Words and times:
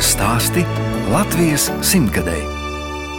Latvijas 0.00 0.16
stāsti 0.16 0.62
Latvijas 1.12 1.64
simtgadēji 1.84 2.46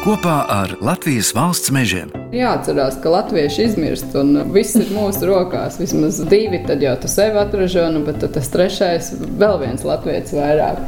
kopā 0.02 0.40
ar 0.50 0.72
Latvijas 0.82 1.28
valsts 1.38 1.70
mežiem. 1.70 2.10
Jāatcerās, 2.34 2.96
ka 3.04 3.12
latvieši 3.14 3.68
izmirst 3.68 4.16
un 4.18 4.40
viss 4.50 4.80
ir 4.80 4.90
mūsu 4.90 5.30
rokās. 5.30 5.78
Vismaz 5.78 6.18
divi, 6.32 6.58
tad 6.66 6.82
jau 6.82 6.96
tu 6.98 7.12
sevi 7.12 7.38
atražoni, 7.38 8.02
bet 8.08 8.26
tas 8.34 8.50
trešais 8.50 9.12
vēl 9.14 9.62
viens 9.62 9.86
latviečs 9.86 10.34
vairāk. 10.34 10.82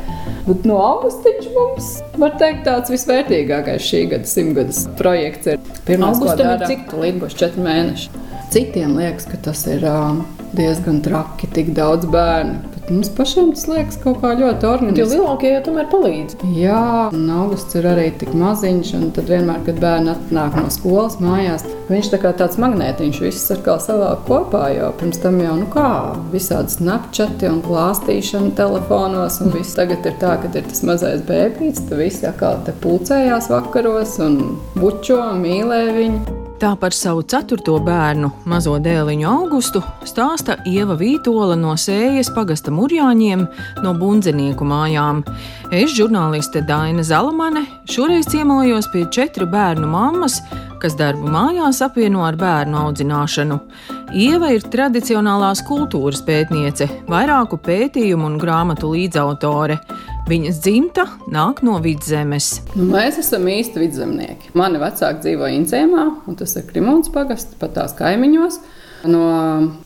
Bet 0.49 0.65
no 0.65 0.81
augustiņš 0.81 1.53
mums, 1.59 1.93
var 2.17 2.33
teikt, 2.41 2.65
tāds 2.65 2.89
visvērtīgākais 2.95 3.85
šī 3.85 4.05
gada 4.15 4.33
simtgades 4.33 4.87
projekts 4.97 5.53
ir. 5.53 5.73
Pirmā 5.85 6.09
augustā 6.09 6.55
ir 6.57 6.69
cik 6.73 6.97
līdz 7.03 7.21
būs 7.21 7.37
četri 7.37 7.69
mēneši. 7.69 8.23
Citiem 8.49 8.97
liekas, 8.97 9.29
ka 9.29 9.45
tas 9.51 9.67
ir 9.69 9.85
diezgan 10.57 11.03
traki, 11.05 11.53
tik 11.53 11.75
daudz 11.77 12.09
bērnu. 12.09 12.72
Mums 12.89 13.09
pašiem 13.15 13.53
tas 13.55 13.63
liekas 13.69 13.95
kaut 14.03 14.17
kā 14.19 14.33
ļoti 14.35 14.67
organiski. 14.67 14.99
Jo 14.99 15.05
lielākie 15.07 15.53
jau 15.53 15.61
tomēr 15.69 15.85
palīdz. 15.91 16.35
Jā, 16.57 16.81
un 17.15 17.29
augusts 17.31 17.77
ir 17.79 17.87
arī 17.87 18.09
tik 18.19 18.33
maziņš, 18.35 18.91
un 18.97 19.05
tad 19.15 19.31
vienmēr, 19.31 19.61
kad 19.63 19.79
bērni 19.79 20.11
atnāk 20.11 20.57
no 20.59 20.65
skolas 20.73 21.15
mājās, 21.23 21.63
viņš 21.87 22.11
tā 22.11 22.19
kā 22.25 22.33
tāds 22.43 22.59
magnētiņš 22.59 23.21
viss 23.23 23.55
kā 23.63 23.77
savā 23.79 24.11
kopā, 24.27 24.65
jo 24.75 24.91
pirms 24.99 25.23
tam 25.23 25.39
jau, 25.39 25.55
nu 25.61 25.69
kā, 25.71 25.87
visādi 26.35 26.75
snapchati 26.75 27.47
un 27.53 27.63
klāstīšana 27.63 28.51
telefonos, 28.59 29.39
un 29.45 29.55
viss 29.55 29.79
tagad 29.79 30.03
ir 30.09 30.19
tā, 30.19 30.35
ka 30.43 30.51
ir 30.51 30.67
tas 30.67 30.83
mazais 30.83 31.23
bēbīts, 31.29 31.87
tad 31.87 32.03
visi 32.03 32.27
atkal 32.27 32.59
te 32.67 32.75
pulcējās 32.83 33.51
vakaros 33.53 34.19
un 34.27 34.41
bučo 34.75 35.21
un 35.23 35.45
mīlē 35.47 35.85
viņu. 36.01 36.42
Tā 36.63 36.69
par 36.79 36.93
savu 36.95 37.25
ceturto 37.27 37.73
bērnu, 37.83 38.29
mazo 38.47 38.77
dēliņu 38.79 39.25
augustu, 39.27 39.81
stāsta 40.07 40.55
Ieva 40.63 40.95
Vītola 40.95 41.57
no 41.59 41.73
Sējas 41.75 42.29
pagasta 42.31 42.71
murjāņiem 42.71 43.41
no 43.83 43.91
bundzinieku 43.99 44.63
mājām. 44.69 45.19
Es, 45.75 45.91
žurnāliste 45.91 46.61
Daina 46.63 47.03
Zalamane, 47.03 47.65
šoreiz 47.91 48.29
ciemojos 48.31 48.87
pie 48.93 49.03
četru 49.11 49.49
bērnu 49.51 49.91
mammas, 49.91 50.39
kas 50.79 50.95
darbu 50.95 51.27
mājās 51.35 51.83
apvieno 51.83 52.23
ar 52.23 52.39
bērnu 52.39 52.79
audzināšanu. 52.85 53.59
Ieva 54.15 54.55
ir 54.55 54.63
tradicionālās 54.63 55.65
kultūras 55.67 56.23
pētniece, 56.23 56.87
vairāku 57.11 57.59
pētījumu 57.59 58.31
un 58.31 58.39
grāmatu 58.39 58.95
līdzautore. 58.95 59.81
Viņas 60.23 60.61
dzimta 60.63 61.03
nāk 61.27 61.59
no 61.67 61.75
vidzemes. 61.83 62.61
Nu, 62.77 62.85
mēs 62.93 63.17
esam 63.19 63.43
īsti 63.51 63.81
vidzemnieki. 63.81 64.53
Mani 64.55 64.79
vecāki 64.79 65.19
dzīvo 65.25 65.49
Incēmā, 65.51 66.05
un 66.31 66.37
tas 66.39 66.55
ir 66.55 66.63
Krimons 66.69 67.11
pagasts, 67.11 67.57
pat 67.59 67.75
tās 67.75 67.95
kaimiņos. 67.97 68.61
No 69.11 69.25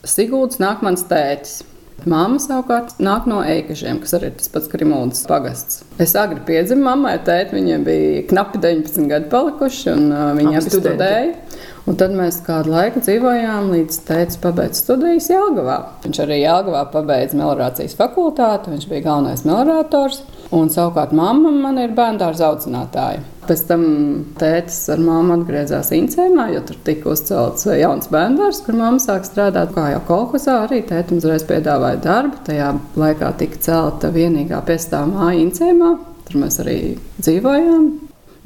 Sigūdas 0.05 0.61
nāk 0.61 0.85
mans 0.85 1.07
tētis. 1.09 1.63
Māma 2.05 2.37
savukārt 2.37 2.99
nāk 3.01 3.25
no 3.25 3.39
Eikažiem, 3.41 3.97
kas 4.03 4.13
arī 4.13 4.29
ir 4.29 4.35
tas 4.37 4.51
pats 4.53 4.69
Krimūnas 4.69 5.23
pagasts. 5.27 5.81
Es 5.97 6.13
agri 6.19 6.43
piedzimu 6.45 6.85
mammai, 6.85 7.15
tēti 7.25 7.57
viņiem 7.57 7.87
bija 7.87 8.21
knapi 8.29 8.61
19 8.61 9.09
gadi 9.09 9.31
palikuši, 9.31 9.87
un 9.95 10.05
uh, 10.11 10.27
viņi 10.37 10.59
abi 10.59 10.75
studēja. 10.75 11.33
Un 11.87 11.95
tad 11.95 12.11
mēs 12.11 12.41
kādu 12.43 12.73
laiku 12.73 12.99
dzīvojām, 12.99 13.69
līdz 13.71 13.97
tēvs 14.09 14.39
pabeidza 14.43 14.81
studijas 14.81 15.29
Jālgavā. 15.31 15.77
Viņš 16.03 16.17
arī 16.25 16.41
Jālgavā 16.41 16.81
pabeidza 16.91 17.37
melnrācijas 17.39 17.95
fakultāti, 17.95 18.73
viņš 18.73 18.89
bija 18.89 19.05
galvenais 19.05 19.45
melnrātors. 19.47 20.19
Un 20.51 20.67
savukārt 20.71 21.13
mamma 21.15 21.51
man 21.55 21.79
ir 21.79 21.95
bērndārza 21.95 22.49
audzinātāja. 22.49 23.23
Pēc 23.47 23.63
tam 23.69 23.85
tētis 24.39 24.81
ar 24.91 24.99
māmu 24.99 25.37
atgriezās 25.37 25.93
Incēmā, 25.95 26.49
jo 26.51 26.65
tur 26.67 26.81
tika 26.83 27.13
uzcelts 27.13 27.63
jauns 27.79 28.11
bērndārs, 28.11 28.59
kur 28.65 28.75
mamma 28.75 28.99
sāk 28.99 29.23
strādāt. 29.27 29.71
Kā 29.75 29.87
jau 29.93 30.03
kolekcijā, 30.11 30.57
arī 30.65 30.81
tētim 30.91 31.21
uzreiz 31.21 31.47
piedāvāja 31.47 32.01
darbu. 32.03 32.43
Tajā 32.49 32.73
laikā 32.99 33.31
tika 33.39 33.63
celta 33.63 34.11
vienīgā 34.11 34.59
piestāvā 34.67 35.07
māja 35.13 35.39
Incēmā. 35.45 35.95
Tur 36.27 36.43
mēs 36.43 36.59
arī 36.63 36.77
dzīvojām. 37.21 37.89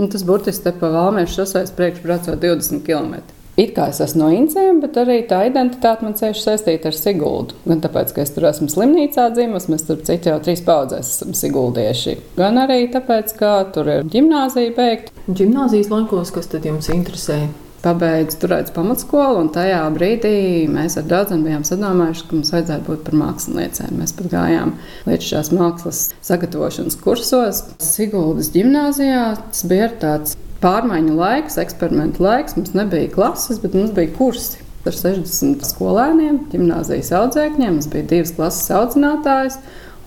Un 0.01 0.09
tas 0.09 0.23
burtiski 0.25 0.65
te 0.65 0.77
pa 0.77 0.93
Valmiešu 0.93 1.41
šoseis 1.41 1.73
priekšbraucot 1.77 2.41
20 2.41 2.85
km. 2.85 3.40
It 3.59 3.73
kā 3.75 3.89
es 3.91 3.99
esmu 4.03 4.23
no 4.23 4.29
Incēm, 4.31 4.79
bet 4.83 4.95
arī 5.01 5.17
tā 5.27 5.41
identitāte 5.49 6.05
man 6.05 6.15
cieši 6.19 6.45
saistīta 6.45 6.91
ar 6.91 6.95
Siguldu. 6.95 7.57
Gan 7.67 7.81
tāpēc, 7.83 8.13
ka 8.15 8.23
es 8.23 8.31
tur 8.35 8.47
esmu 8.47 8.69
slimnīcā 8.71 9.27
dzimis, 9.35 9.67
mēs 9.71 9.83
tur 9.89 9.99
citu 10.07 10.31
jau 10.31 10.37
trīs 10.43 10.63
paudzēs 10.67 11.15
esam 11.17 11.35
siguldieši. 11.35 12.15
Gan 12.39 12.61
arī 12.63 12.85
tāpēc, 12.93 13.35
ka 13.39 13.57
tur 13.75 13.91
ir 13.97 14.07
ģimnāzija 14.13 14.71
beigta. 14.77 15.11
Gimnāzijas 15.27 15.91
laikos, 15.91 16.31
kas 16.35 16.47
tad 16.53 16.69
jums 16.69 16.89
interesēja? 16.95 17.51
pabeidzu 17.81 18.37
turētas 18.43 18.73
pamatskolu, 18.75 19.39
un 19.41 19.49
tajā 19.53 19.81
brīdī 19.95 20.67
mēs 20.69 20.99
ar 20.99 21.07
draugiem 21.09 21.45
bijām 21.47 21.65
sadomājuši, 21.65 22.27
ka 22.27 22.37
mums 22.37 22.53
vajadzētu 22.53 22.87
būt 22.87 23.03
par 23.07 23.17
māksliniecēm. 23.23 23.95
Mēs 23.97 24.13
pat 24.17 24.29
gājām 24.35 24.75
līdz 25.09 25.29
šās 25.31 25.51
mākslas 25.55 26.03
sagatavošanas 26.27 26.99
kursos. 27.01 27.63
Siguldas 27.81 28.51
gimnājā 28.53 29.25
tas 29.41 29.65
bija 29.69 29.89
tāds 30.01 30.37
pārmaiņu 30.61 31.15
laiks, 31.17 31.57
eksperimentu 31.61 32.23
laiks. 32.23 32.55
Mums 32.57 32.75
nebija 32.77 33.11
klases, 33.13 33.59
bet 33.61 33.75
mums 33.77 33.93
bija 33.95 34.13
kursi. 34.17 34.61
Ar 34.81 34.95
60 34.97 35.61
skolēniem, 35.67 36.39
gimnāzijas 36.49 37.11
audzēkņiem, 37.13 37.75
mums 37.77 37.89
bija 37.91 38.07
divas 38.09 38.31
klases 38.33 38.71
audzinātājas, 38.73 39.59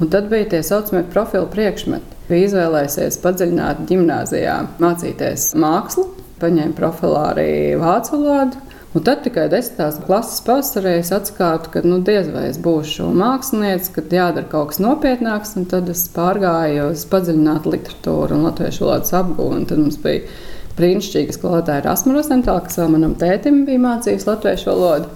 un 0.02 0.10
tad 0.10 0.26
bija 0.32 0.48
tie 0.50 0.62
saucamie 0.66 1.04
profilu 1.12 1.46
priekšmeti. 1.52 2.18
Bija 2.26 2.48
izvēlējies 2.48 3.20
padziļināt 3.22 3.84
gimnājā, 3.86 4.56
mācīties 4.82 5.52
mākslu, 5.60 6.08
paņēmu 6.42 6.74
profilā 6.78 7.26
arī 7.34 7.50
vācu 7.78 8.16
valodu. 8.16 8.73
Un 8.94 9.02
tad 9.02 9.24
tikai 9.24 9.48
desmitās 9.50 9.96
klases 10.06 10.38
pavasarī 10.46 10.92
es 11.00 11.08
atklāju, 11.14 11.70
ka 11.72 11.80
nu, 11.82 11.96
diez 12.06 12.28
vai 12.30 12.44
es 12.52 12.60
būšu 12.62 13.08
mākslinieks, 13.18 13.90
kad 13.96 14.12
jādara 14.14 14.46
kaut 14.52 14.70
kas 14.70 14.78
nopietnāks. 14.84 15.56
Tad 15.70 15.90
es 15.90 16.04
pārgāju 16.14 16.92
uz 16.92 17.02
padziļinātu 17.10 17.72
literatūru 17.74 18.38
un 18.38 18.46
latviešu 18.46 18.86
valodas 18.86 19.16
apgūvu. 19.18 19.64
Tad 19.66 19.82
mums 19.82 19.98
bija 20.04 20.28
brīnišķīga 20.78 21.34
skolotāja 21.34 21.86
Rasmus 21.88 22.20
Rosentāla, 22.20 22.62
kas 22.68 22.78
vēl 22.78 22.94
manam 22.94 23.18
tētim 23.18 23.64
bija 23.66 23.82
mācījusi 23.82 24.30
latviešu 24.30 24.70
valodu. 24.70 25.10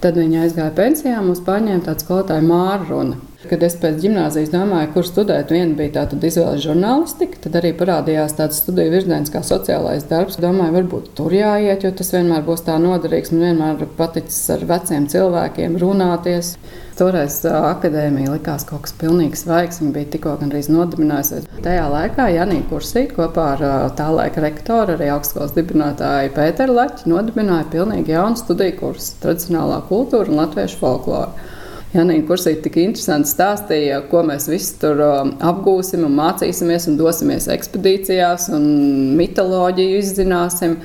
Tad 0.00 0.16
viņa 0.16 0.46
aizgāja 0.46 0.72
pensijā, 0.80 1.20
mums 1.20 1.44
pārņēma 1.44 1.84
tādu 1.90 2.06
skolotāju 2.06 2.48
Māru 2.48 2.88
Runu. 2.88 3.20
Kad 3.48 3.62
es 3.64 3.72
pēc 3.80 4.02
gimnāzijas 4.02 4.50
domāju, 4.52 4.90
kur 4.92 5.06
studēt, 5.08 5.48
viena 5.54 5.72
bija 5.72 5.94
tāda 5.94 6.18
izvēle 6.28 6.58
žurnālistika, 6.60 7.38
tad 7.46 7.54
arī 7.56 7.70
parādījās 7.72 8.34
tāds 8.36 8.58
studiju 8.60 8.92
virziens 8.92 9.32
kā 9.32 9.40
sociālais 9.46 10.04
darbs. 10.10 10.36
Domāju, 10.42 10.74
varbūt 10.74 11.06
tur 11.16 11.32
jāiet, 11.32 11.86
jo 11.86 11.92
tas 11.96 12.12
vienmēr 12.12 12.44
būs 12.44 12.66
tā 12.66 12.74
noderīgs. 12.82 13.32
Man 13.32 13.46
vienmēr 13.46 13.86
paticis 13.96 14.42
ar 14.52 14.66
veciem 14.68 15.06
cilvēkiem 15.08 15.78
runāties. 15.80 16.50
Toreiz 16.98 17.38
akadēmija 17.48 18.34
likās 18.34 18.66
kaut 18.68 18.84
kas 18.84 18.92
pilnīgi 19.00 19.40
svaigs. 19.40 19.80
Viņa 19.80 19.94
bija 19.94 20.10
tikko 20.12 20.34
gandrīz 20.42 20.68
nodibinājusies. 20.68 21.46
Tajā 21.64 21.86
laikā 21.94 22.26
Janija 22.34 22.66
Kursīte 22.68 23.16
kopā 23.16 23.46
ar 23.54 23.64
tā 23.96 24.10
laika 24.12 24.44
rektoru, 24.44 24.98
arī 24.98 25.08
augstskolas 25.14 25.56
dibinātāju 25.56 26.34
Pēteru 26.36 26.76
Laķi 26.76 27.08
nodibināja 27.08 27.70
pilnīgi 27.72 28.12
jaunu 28.12 28.36
studiju 28.36 28.76
kursu- 28.82 29.16
tradicionālā 29.24 29.80
kultūra 29.88 30.28
un 30.28 30.42
latviešu 30.42 30.76
folklora. 30.82 31.56
Janīna 31.90 32.22
Kursīte 32.28 32.68
tik 32.68 32.76
interesanti 32.84 33.32
stāstīja, 33.32 34.04
ko 34.10 34.22
mēs 34.26 34.46
visi 34.50 34.76
tur 34.78 35.00
um, 35.02 35.32
apgūsim 35.42 36.04
un 36.06 36.12
mācīsimies 36.14 36.86
un 36.86 36.98
dosimies 37.00 37.48
ekspedīcijās 37.50 38.46
un 38.54 38.66
mitoloģiju 39.18 39.96
izzināsim. 39.98 40.78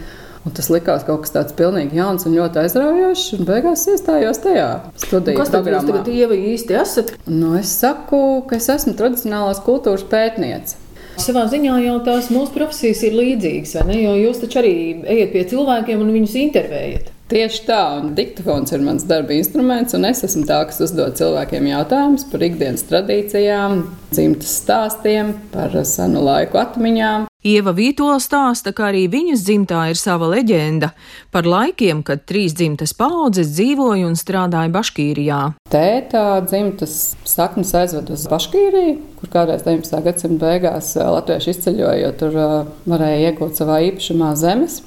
Un 0.45 0.53
tas 0.53 0.69
likās 0.69 1.05
kaut 1.05 1.23
kas 1.23 1.33
tāds 1.33 1.55
pilnīgi 1.57 1.97
jauns 1.97 2.25
un 2.29 2.35
ļoti 2.37 2.59
aizraujošs. 2.61 3.25
Un 3.37 3.47
beigās 3.47 3.85
iestājos 3.89 4.41
tajā 4.43 4.67
studiju 5.01 5.39
Kas 5.39 5.53
tad 5.53 5.69
jūs 5.69 5.87
tagad 5.87 6.09
ievi 6.13 6.37
īsti 6.51 6.77
esat? 6.81 7.13
Nu, 7.25 7.55
es 7.57 7.73
saku, 7.81 8.43
ka 8.49 8.59
es 8.59 8.69
esmu 8.73 8.93
tradicionālās 8.97 9.61
kultūras 9.65 10.05
pētniece. 10.09 10.77
Savā 11.21 11.45
ziņā 11.49 11.79
jau 11.85 11.97
tās 12.05 12.29
mūsu 12.33 12.53
profesijas 12.53 13.01
ir 13.07 13.17
līdzīgas, 13.17 13.77
vai 13.79 13.85
ne? 13.89 13.99
Jo 14.03 14.15
jūs 14.19 14.41
taču 14.41 14.61
arī 14.61 14.75
ejat 15.15 15.33
pie 15.33 15.45
cilvēkiem 15.53 16.01
un 16.01 16.13
viņus 16.13 16.37
intervējat. 16.43 17.14
Tieši 17.25 17.63
tā, 17.65 17.79
un 17.97 18.11
diktafons 18.13 18.69
ir 18.75 18.83
mans 18.85 19.01
darba 19.09 19.33
instruments, 19.33 19.95
un 19.97 20.05
es 20.05 20.19
esmu 20.27 20.43
tā, 20.45 20.59
kas 20.69 20.77
uzdod 20.85 21.15
cilvēkiem 21.17 21.71
jautājumus 21.71 22.27
par 22.29 22.43
ikdienas 22.45 22.85
tradīcijām, 22.85 23.79
dzimtas 24.11 24.51
stāstiem, 24.61 25.31
par 25.49 25.73
senu 25.89 26.21
laiku 26.21 26.61
atmiņām. 26.61 27.25
Ieva 27.45 27.73
Vītola 27.77 28.19
stāsta, 28.21 28.75
ka 28.77 28.91
arī 28.91 29.07
viņas 29.09 29.41
dzimtā 29.45 29.87
ir 29.89 29.97
sava 29.97 30.29
leģenda 30.35 30.91
par 31.33 31.49
laikiem, 31.49 32.05
kad 32.05 32.27
trīs 32.29 32.53
dzimtas 32.57 32.93
paudzes 32.97 33.55
dzīvoja 33.57 34.05
un 34.05 34.13
strādāja 34.17 34.69
Baškīrijā. 34.77 35.41
Tēta 35.73 36.25
dzimtas 36.45 37.15
saknes 37.25 37.73
aizved 37.77 38.13
uz 38.13 38.29
Baškīriju, 38.29 38.97
kur 39.17 39.33
kādreiz 39.33 39.65
19. 39.65 40.01
gadsimta 40.05 40.45
beigās 40.45 40.93
latvieši 40.97 41.55
izceļoja, 41.57 42.01
jo 42.05 42.17
tur 42.21 42.43
varēja 42.85 43.31
iegūt 43.31 43.61
savā 43.61 43.81
īpašumā 43.89 44.35
zemes. 44.37 44.83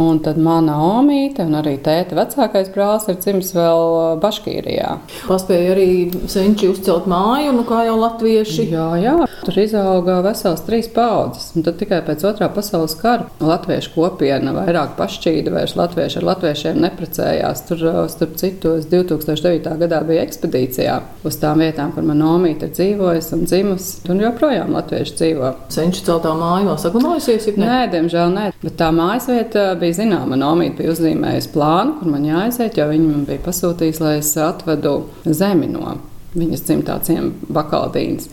Un 0.00 0.22
tad 0.24 0.38
mana 0.40 0.78
omīte 0.80 1.44
un 1.44 1.58
arī 1.58 1.74
tēta 1.84 2.16
vecākais 2.16 2.70
brālis 2.72 3.08
ir 3.12 3.18
dzimis 3.20 3.52
vēl 3.56 3.82
Baškīrijā. 4.22 4.94
Paspēja 5.28 5.74
arī 5.74 5.88
senči 6.32 6.70
uzcelt 6.72 7.08
māju, 7.10 7.52
nu 7.58 7.66
kā 7.68 7.82
jau 7.88 7.98
latvieši. 8.00 8.70
Jā, 8.72 8.88
jā. 9.02 9.16
Tur 9.42 9.56
izauga 9.58 10.20
vesels 10.22 10.60
trīs 10.62 10.86
paudzes. 10.94 11.48
Un 11.56 11.64
tad 11.66 11.80
tikai 11.80 11.98
pēc 12.06 12.22
otrā 12.28 12.46
pasaules 12.54 12.92
kara 13.00 13.26
latviešu 13.42 13.90
kopiena 13.96 14.52
vairāk 14.54 14.92
pašķīda, 15.00 15.50
vairs 15.50 15.74
latvieši 15.78 16.20
ar 16.20 16.26
latviešiem 16.28 16.78
neprecējās. 16.84 17.64
Tur, 17.66 17.82
starp 18.12 18.36
citu, 18.38 18.76
2009. 18.92 19.72
gadā 19.80 19.98
bija 20.06 20.22
ekspedīcijā 20.28 20.94
uz 21.26 21.40
tām 21.42 21.64
vietām, 21.64 21.90
kur 21.96 22.06
man 22.06 22.22
omīte 22.22 22.68
ir 22.68 22.76
dzīvojusi 22.76 23.34
un 23.34 23.42
dzimusi. 23.48 23.96
Tur 24.06 24.22
joprojām 24.22 24.70
latvieši 24.76 25.18
dzīvo. 25.18 25.50
Senču 25.74 26.06
celtā 26.06 26.36
māja 26.38 26.68
vēl 26.70 26.78
saglabājusies? 26.84 27.50
Nē, 27.58 27.80
diemžēl 27.96 28.30
nē. 28.36 28.46
Bet 28.62 28.78
tā 28.78 28.92
mājas 28.94 29.26
vieta 29.32 29.72
bija 29.82 29.98
zināma. 30.04 30.38
Nomīte 30.38 30.84
bija 30.84 30.94
uzzīmējusi 30.94 31.50
plānu, 31.56 31.98
kur 31.98 32.14
man 32.14 32.30
jāaiziet, 32.30 32.78
jo 32.78 32.86
viņi 32.94 33.10
man 33.10 33.26
bija 33.26 33.42
pasūtījis, 33.50 34.02
lai 34.06 34.16
es 34.22 34.32
atvedu 34.38 35.00
zemi 35.26 35.66
no 35.74 35.98
viņas 36.38 36.62
dzimtā 36.64 36.98
ciemata 37.04 37.54
bakaldīnas. 37.58 38.30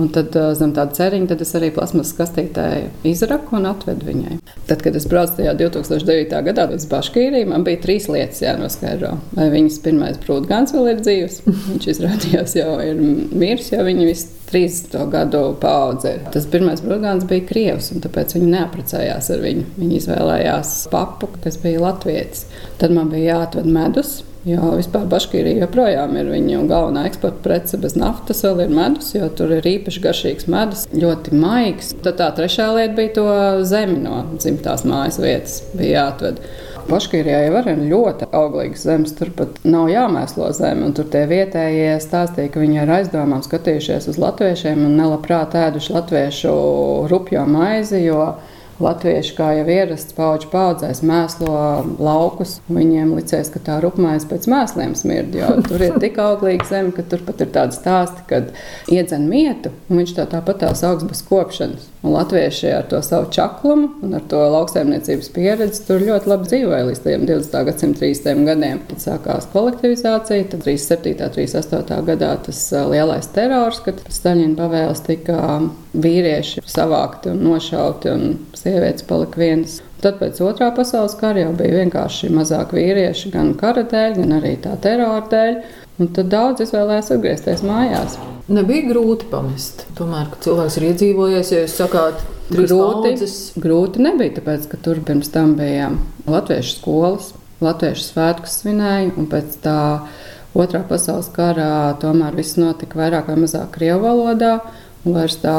Un 0.00 0.08
tad 0.08 0.32
zem 0.56 0.70
tāda 0.72 0.94
ceriņa 0.96 1.36
es 1.44 1.50
arī 1.58 1.68
plasmas 1.74 2.14
kastītē 2.16 2.66
izraku 3.08 3.58
un 3.58 3.68
atvedu 3.68 4.08
viņai. 4.08 4.38
Tad, 4.68 4.80
kad 4.84 4.96
es 4.96 5.04
braucu 5.08 5.36
tajā 5.36 5.52
2009. 5.58 6.38
gadā 6.48 6.64
uz 6.72 6.86
Baškīriju, 6.88 7.50
man 7.50 7.66
bija 7.66 7.82
trīs 7.82 8.08
lietas 8.08 8.40
jānoskaidro. 8.40 9.18
Vai 9.36 9.50
viņas 9.52 9.80
pirmais 9.84 10.16
prūtgāns 10.22 10.72
vēl 10.76 10.94
ir 10.94 11.04
dzīves? 11.04 11.42
Viņš 11.68 11.90
izrādījās 11.92 12.56
jau 12.56 12.78
ir 12.80 13.04
miris, 13.36 13.68
jo 13.74 13.84
viņa 13.84 14.08
visu 14.08 14.32
30 14.52 15.12
gadu 15.12 15.44
paudze. 15.60 16.16
Tas 16.32 16.48
pirmais 16.52 16.80
prūtgāns 16.84 17.28
bija 17.28 17.46
krievs, 17.52 17.92
un 17.92 18.04
tāpēc 18.04 18.36
viņi 18.38 18.52
neaprecējās 18.56 19.32
ar 19.36 19.44
viņu. 19.44 19.68
Viņi 19.76 20.00
izvēlējās 20.00 20.74
papu, 20.92 21.28
kas 21.44 21.60
bija 21.60 21.84
latvietis. 21.84 22.46
Tad 22.80 22.96
man 22.96 23.12
bija 23.12 23.36
jāatved 23.36 23.68
medus 23.68 24.22
Jo 24.42 24.72
vispār 24.74 25.04
Baškīrija 25.06 25.60
joprojām 25.62 26.16
ir 26.18 26.26
viņu 26.32 26.64
galvenā 26.66 27.04
eksporta 27.06 27.38
prece 27.44 27.78
bez 27.78 27.94
naftas, 27.94 28.40
vēl 28.42 28.64
ir 28.64 28.72
medus, 28.74 29.12
jo 29.14 29.28
tur 29.38 29.52
ir 29.54 29.68
īpaši 29.70 30.02
garšīgs 30.02 30.48
medus, 30.50 30.82
ļoti 30.90 31.38
maigs. 31.38 31.92
Tad 32.02 32.18
tā 32.18 32.32
trešā 32.34 32.66
lieta 32.74 32.96
bija 32.96 33.14
to 33.20 33.26
zemi 33.70 34.00
no 34.02 34.24
dzimtās 34.32 34.82
mājas 34.88 35.20
vietas, 35.22 35.60
bija 35.78 36.00
jāatved. 36.00 36.42
Baškīrijā 36.88 37.44
jau 37.44 37.60
ir 37.60 37.82
ļoti 37.92 38.26
auglīgas 38.34 38.82
zemes, 38.88 39.12
tur 39.14 39.30
pat 39.38 39.60
nav 39.62 39.86
jāmēslo 39.92 40.48
zeme. 40.58 40.90
Tur 40.96 41.06
tie 41.12 41.22
vietējie 41.30 41.92
stāstīja, 42.02 42.50
ka 42.50 42.62
viņi 42.64 42.80
ir 42.82 42.90
aizdomām 42.96 43.44
skatījušies 43.46 44.10
uz 44.10 44.18
latviešiem 44.18 44.82
un 44.88 44.98
nelabprāt 44.98 45.54
ēduši 45.54 45.94
latviešu 45.94 46.56
rupjo 47.12 47.46
maizi. 47.46 48.02
Latvieši, 48.82 49.34
kā 49.36 49.50
jau 49.58 49.66
ierasts, 49.68 50.14
pauģu 50.16 50.48
paudzēs 50.52 51.02
mēslo 51.06 51.52
laukus. 52.02 52.56
Viņiem 52.72 53.14
licies, 53.18 53.52
ka 53.52 53.60
tā 53.62 53.78
rupmaize 53.84 54.28
pēc 54.30 54.48
mēsliem 54.50 54.96
smird, 54.98 55.36
jo 55.36 55.50
tur 55.68 55.84
ir 55.84 55.98
tik 56.02 56.20
auglīga 56.22 56.68
zeme, 56.70 56.94
ka 56.96 57.04
tur 57.06 57.24
pat 57.26 57.44
ir 57.44 57.52
tādi 57.54 57.78
stāsti, 57.78 58.26
kad 58.30 58.52
iedzen 58.92 59.28
mietu, 59.30 59.74
un 59.88 60.02
viņš 60.02 60.16
tā 60.18 60.28
tāpat 60.32 60.64
tās 60.64 60.84
augs 60.88 61.06
bez 61.08 61.24
kopšanas. 61.28 61.91
Un 62.02 62.16
latvieši 62.16 62.66
ar 62.74 62.86
to 62.90 62.98
savu 63.02 63.28
čaklumu 63.30 63.88
un 64.02 64.14
ar 64.18 64.22
to 64.28 64.38
lauksaimniecības 64.50 65.28
pieredzi 65.36 65.84
tur 65.86 66.02
ļoti 66.02 66.30
labi 66.32 66.48
dzīvoja 66.50 66.88
līdz 66.88 67.02
20. 67.04 67.54
gadsimta 67.68 68.02
30. 68.02 68.40
gadiem. 68.48 68.80
Tad 68.88 69.04
sākās 69.04 69.46
kolektivizācija, 69.52 70.48
tad 70.50 70.64
37. 70.66 71.12
un 71.14 71.36
38. 71.36 72.00
gadā 72.08 72.32
tas 72.42 72.64
lielais 72.90 73.30
terors, 73.36 73.78
kad 73.86 74.02
Staļina 74.10 74.58
pavēles 74.58 75.04
tika 75.06 75.38
vīrieši 75.94 76.64
savākti 76.66 77.30
un 77.36 77.46
nošauti, 77.46 78.10
un 78.10 78.36
sievietes 78.58 79.06
palika 79.06 79.38
vienas. 79.38 79.78
Tad 80.02 80.18
pēc 80.18 80.40
otrā 80.42 80.72
pasaules 80.74 81.14
kara 81.20 81.44
jau 81.44 81.52
bija 81.54 81.84
vienkārši 81.84 82.32
mazāk 82.34 82.74
vīrieši, 82.74 83.30
gan 83.36 83.54
kara 83.54 83.86
dēļ, 83.86 84.16
gan 84.18 84.38
arī 84.40 84.56
tā 84.64 84.74
terora 84.82 85.22
dēļ. 85.30 85.62
Un 86.00 86.08
tad 86.16 86.30
daudz 86.32 86.62
izvēlējās 86.64 87.10
atgriezties 87.14 87.62
mājās. 87.66 88.16
Nebija 88.52 88.88
grūti 88.88 89.28
pamest. 89.30 89.84
Tomēr, 89.98 90.30
kad 90.32 90.46
cilvēks 90.46 90.78
ir 90.78 90.86
iedzīvojies, 90.88 91.52
ja 91.52 91.62
jūs 91.62 91.76
sakāt, 91.78 92.22
grūti, 92.50 93.12
paudzes... 93.12 93.36
grūti 93.60 94.02
nebija, 94.02 94.36
tāpēc, 94.38 94.66
ka 94.70 94.80
tur 94.82 95.02
pirms 95.06 95.30
tam 95.32 95.54
bija 95.58 95.92
latviešu 96.26 96.78
skolas, 96.78 97.32
latviešu 97.62 98.06
svētkus 98.08 98.56
svinēja, 98.62 99.12
un 99.20 99.28
pēc 99.30 99.58
tā 99.64 99.78
otrā 100.58 100.82
pasaules 100.88 101.30
karā 101.32 101.92
tomēr 102.02 102.34
viss 102.40 102.58
notika 102.60 102.98
vairāk 102.98 103.30
vai 103.30 103.38
mazāk 103.44 103.70
krievu 103.76 104.02
valodā, 104.08 104.56
un 105.04 105.18
vairs 105.18 105.38
tā 105.44 105.58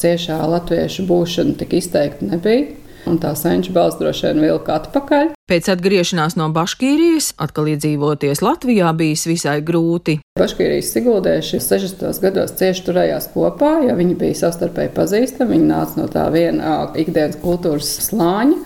ciešā 0.00 0.40
latviešu 0.54 1.04
būšana 1.10 1.58
tik 1.60 1.76
izteikti 1.82 2.30
nebija 2.32 2.78
un 3.08 3.18
tā 3.22 3.32
senču 3.38 3.74
balss 3.74 3.98
droši 4.00 4.30
vien 4.30 4.42
vilka 4.46 4.78
atpakaļ. 4.80 5.32
Pēc 5.52 5.66
atgriešanās 5.68 6.32
no 6.40 6.46
Baškīrijas 6.48 7.34
atkal 7.44 7.66
iedzīvoties 7.74 8.40
Latvijā 8.40 8.88
bijis 8.96 9.26
visai 9.28 9.58
grūti. 9.60 10.14
Baškīrijas 10.40 10.94
siguldieši 10.94 11.58
60. 11.60 12.20
gados 12.22 12.54
cieši 12.56 12.86
turējās 12.86 13.26
kopā, 13.34 13.74
jo 13.84 13.92
viņi 13.98 14.16
bija 14.16 14.38
savstarpēji 14.38 14.94
pazīstami. 14.96 15.58
Viņi 15.58 15.66
nāca 15.68 16.00
no 16.00 16.06
tā 16.14 16.22
viena 16.32 16.78
ikdienas 16.96 17.36
kultūras 17.42 17.90
slāņa. 18.06 18.56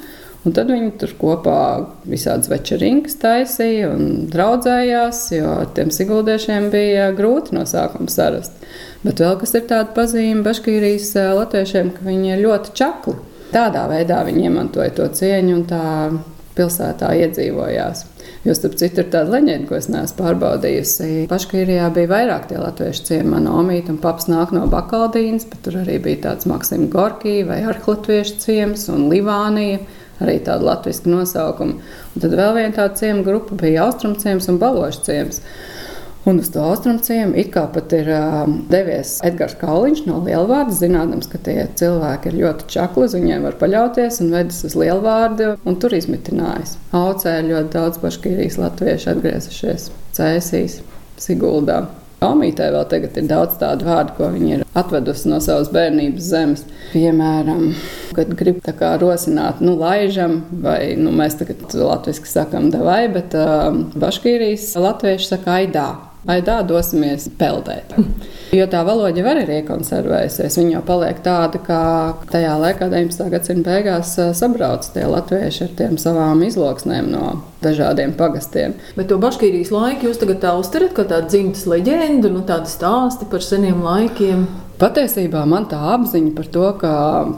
Un 0.46 0.54
tad 0.54 0.70
viņi 0.70 0.92
tur 1.00 1.16
kopā 1.18 1.56
visādas 2.06 2.52
večerinkas 2.52 3.18
taisīja 3.18 3.90
un 3.90 4.30
draudzējās, 4.30 5.24
jo 5.34 5.56
tiem 5.74 5.90
siguldiešiem 5.90 6.70
bija 6.70 7.10
grūti 7.18 7.58
no 7.58 7.64
sākuma 7.66 8.14
sarast. 8.14 8.62
Bet 9.02 9.24
vēl 9.24 9.34
kas 9.42 9.56
ir 9.58 9.66
tāda 9.66 9.90
pazīme 9.98 10.46
Baškīrijas 10.46 11.10
latviešiem, 11.40 11.90
ka 11.98 12.06
viņi 12.06 12.32
ir 12.36 12.46
ļoti 12.46 12.78
čakli. 12.78 13.18
Tādā 13.50 13.88
veidā 13.90 14.22
viņi 14.30 14.46
iemantoja 14.52 14.94
to 14.94 15.10
cieņu 15.18 15.58
un 15.58 15.66
tā 15.66 15.84
pilsētā 16.56 17.12
iedzīvojās. 17.22 18.04
Jo, 18.46 18.54
starp 18.54 18.76
citu, 18.80 19.02
ir 19.02 19.10
tāda 19.12 19.36
leģenda, 19.36 19.66
ko 19.68 19.76
es 19.78 19.88
neesmu 19.90 20.20
pārbaudījusi. 20.20 21.26
Paškīrijā 21.30 21.88
bija 21.94 22.10
vairāk 22.12 22.48
tie 22.50 22.60
latviešu 22.60 23.06
ciemi, 23.08 23.32
man 23.34 23.48
omīte 23.50 23.92
un 23.94 24.00
paps 24.02 24.28
nāk 24.30 24.54
no 24.54 24.64
Bakaldīnas, 24.70 25.48
bet 25.50 25.64
tur 25.66 25.80
arī 25.82 25.98
bija 26.02 26.22
tāds 26.28 26.48
Maksims 26.50 26.90
Gorkī 26.92 27.40
vai 27.48 27.62
Arhlatviešu 27.66 28.40
ciems 28.44 28.88
un 28.92 29.08
Livānija. 29.12 29.82
Arī 30.16 30.38
tāda 30.40 30.64
latviešu 30.64 31.10
nosaukuma. 31.12 31.74
Un 32.14 32.22
tad 32.22 32.32
vēl 32.38 32.54
viena 32.56 32.72
tāda 32.72 32.96
ciema 32.96 33.24
grupa 33.26 33.58
bija 33.60 33.84
Austrumciems 33.84 34.48
un 34.48 34.60
Balošs 34.62 35.02
ciems. 35.04 35.42
Un 36.26 36.40
uz 36.42 36.48
to 36.50 36.58
austrumu 36.58 36.98
ciemu 37.06 37.36
it 37.38 37.52
kā 37.54 37.68
pat 37.70 37.92
ir 37.94 38.08
uh, 38.10 38.40
devies 38.66 39.12
Edgars 39.26 39.52
Kalniņš 39.60 40.00
no 40.08 40.16
Lielvārda, 40.26 40.72
zinādams, 40.74 41.28
ka 41.30 41.38
tie 41.38 41.68
cilvēki 41.78 42.32
ir 42.32 42.40
ļoti 42.40 42.66
čakli, 42.72 43.06
viņiem 43.12 43.44
var 43.46 43.54
paļauties 43.60 44.18
un 44.24 44.32
vedis 44.34 44.58
uz 44.66 44.74
Lielvārdu 44.74 45.52
un 45.62 45.78
tur 45.78 45.94
izmitinājis. 45.94 46.72
Aucē 46.98 47.36
ļoti 47.46 47.70
daudz 47.76 48.00
baškīrijas 48.02 48.58
latviešu 48.58 49.12
atgriezušies 49.12 49.86
Cēsīs, 50.18 50.80
Siguldā. 51.22 51.84
Omītē 52.26 52.72
vēl 52.74 52.88
tagad 52.90 53.20
ir 53.20 53.28
daudz 53.30 53.60
tādu 53.60 53.86
vārdu, 53.86 54.16
ko 54.16 54.32
viņi 54.34 54.52
ir 54.56 54.66
atvedusi 54.74 55.30
no 55.30 55.38
savas 55.44 55.70
bērnības 55.70 56.30
zemes. 56.32 56.66
Piemēram, 56.90 57.68
kad 58.16 58.34
grib 58.34 58.66
rosināt, 59.04 59.62
nu, 59.62 59.76
laižam, 59.78 60.40
vai 60.50 60.96
nu, 60.98 61.14
mēs 61.14 61.38
tagad 61.38 61.70
latviešu 61.70 62.26
sakām, 62.32 62.72
devai, 62.74 63.04
bet 63.14 63.38
uh, 63.38 63.70
baškīrijas 63.94 64.72
latvieši 64.74 65.34
saka 65.36 65.58
aidā. 65.60 65.88
Aidā 66.26 66.58
dosimies 66.66 67.28
peldēt. 67.38 67.94
Jo 68.54 68.64
tā 68.70 68.80
valoda 68.86 69.18
jau 69.18 69.32
ir 69.42 69.50
iekonservējusies. 69.60 70.56
Viņa 70.58 70.76
jau 70.76 70.82
paliek 70.86 71.18
tāda, 71.22 71.60
kā 71.62 71.80
tajā 72.30 72.52
laikā, 72.62 72.88
19. 72.92 73.26
gadsimta 73.30 73.74
beigās, 73.74 74.14
sabrauc 74.38 74.86
tie 74.94 75.06
latvieši 75.06 75.64
ar 75.66 75.72
tiem 75.78 75.96
savām 76.00 76.42
izloksnēm 76.46 77.10
no 77.10 77.32
dažādiem 77.62 78.14
pagastiem. 78.18 78.76
Bet 78.98 79.10
to 79.10 79.18
Baškīrijas 79.22 79.72
laiku 79.74 80.10
jūs 80.10 80.22
tagad 80.22 80.42
tā 80.42 80.54
uztverat 80.58 80.94
kā 80.96 81.06
tādu 81.10 81.30
dzimtas 81.32 81.66
leģendu, 81.70 82.30
nu, 82.34 82.42
tādu 82.46 82.70
stāstu 82.70 83.28
par 83.30 83.42
seniem 83.44 83.82
laikiem. 83.86 84.46
Patiesībā 84.76 85.40
man 85.48 85.64
tā 85.70 85.78
apziņa 85.94 86.30
par 86.36 86.48
to, 86.52 86.64
ka 86.76 86.90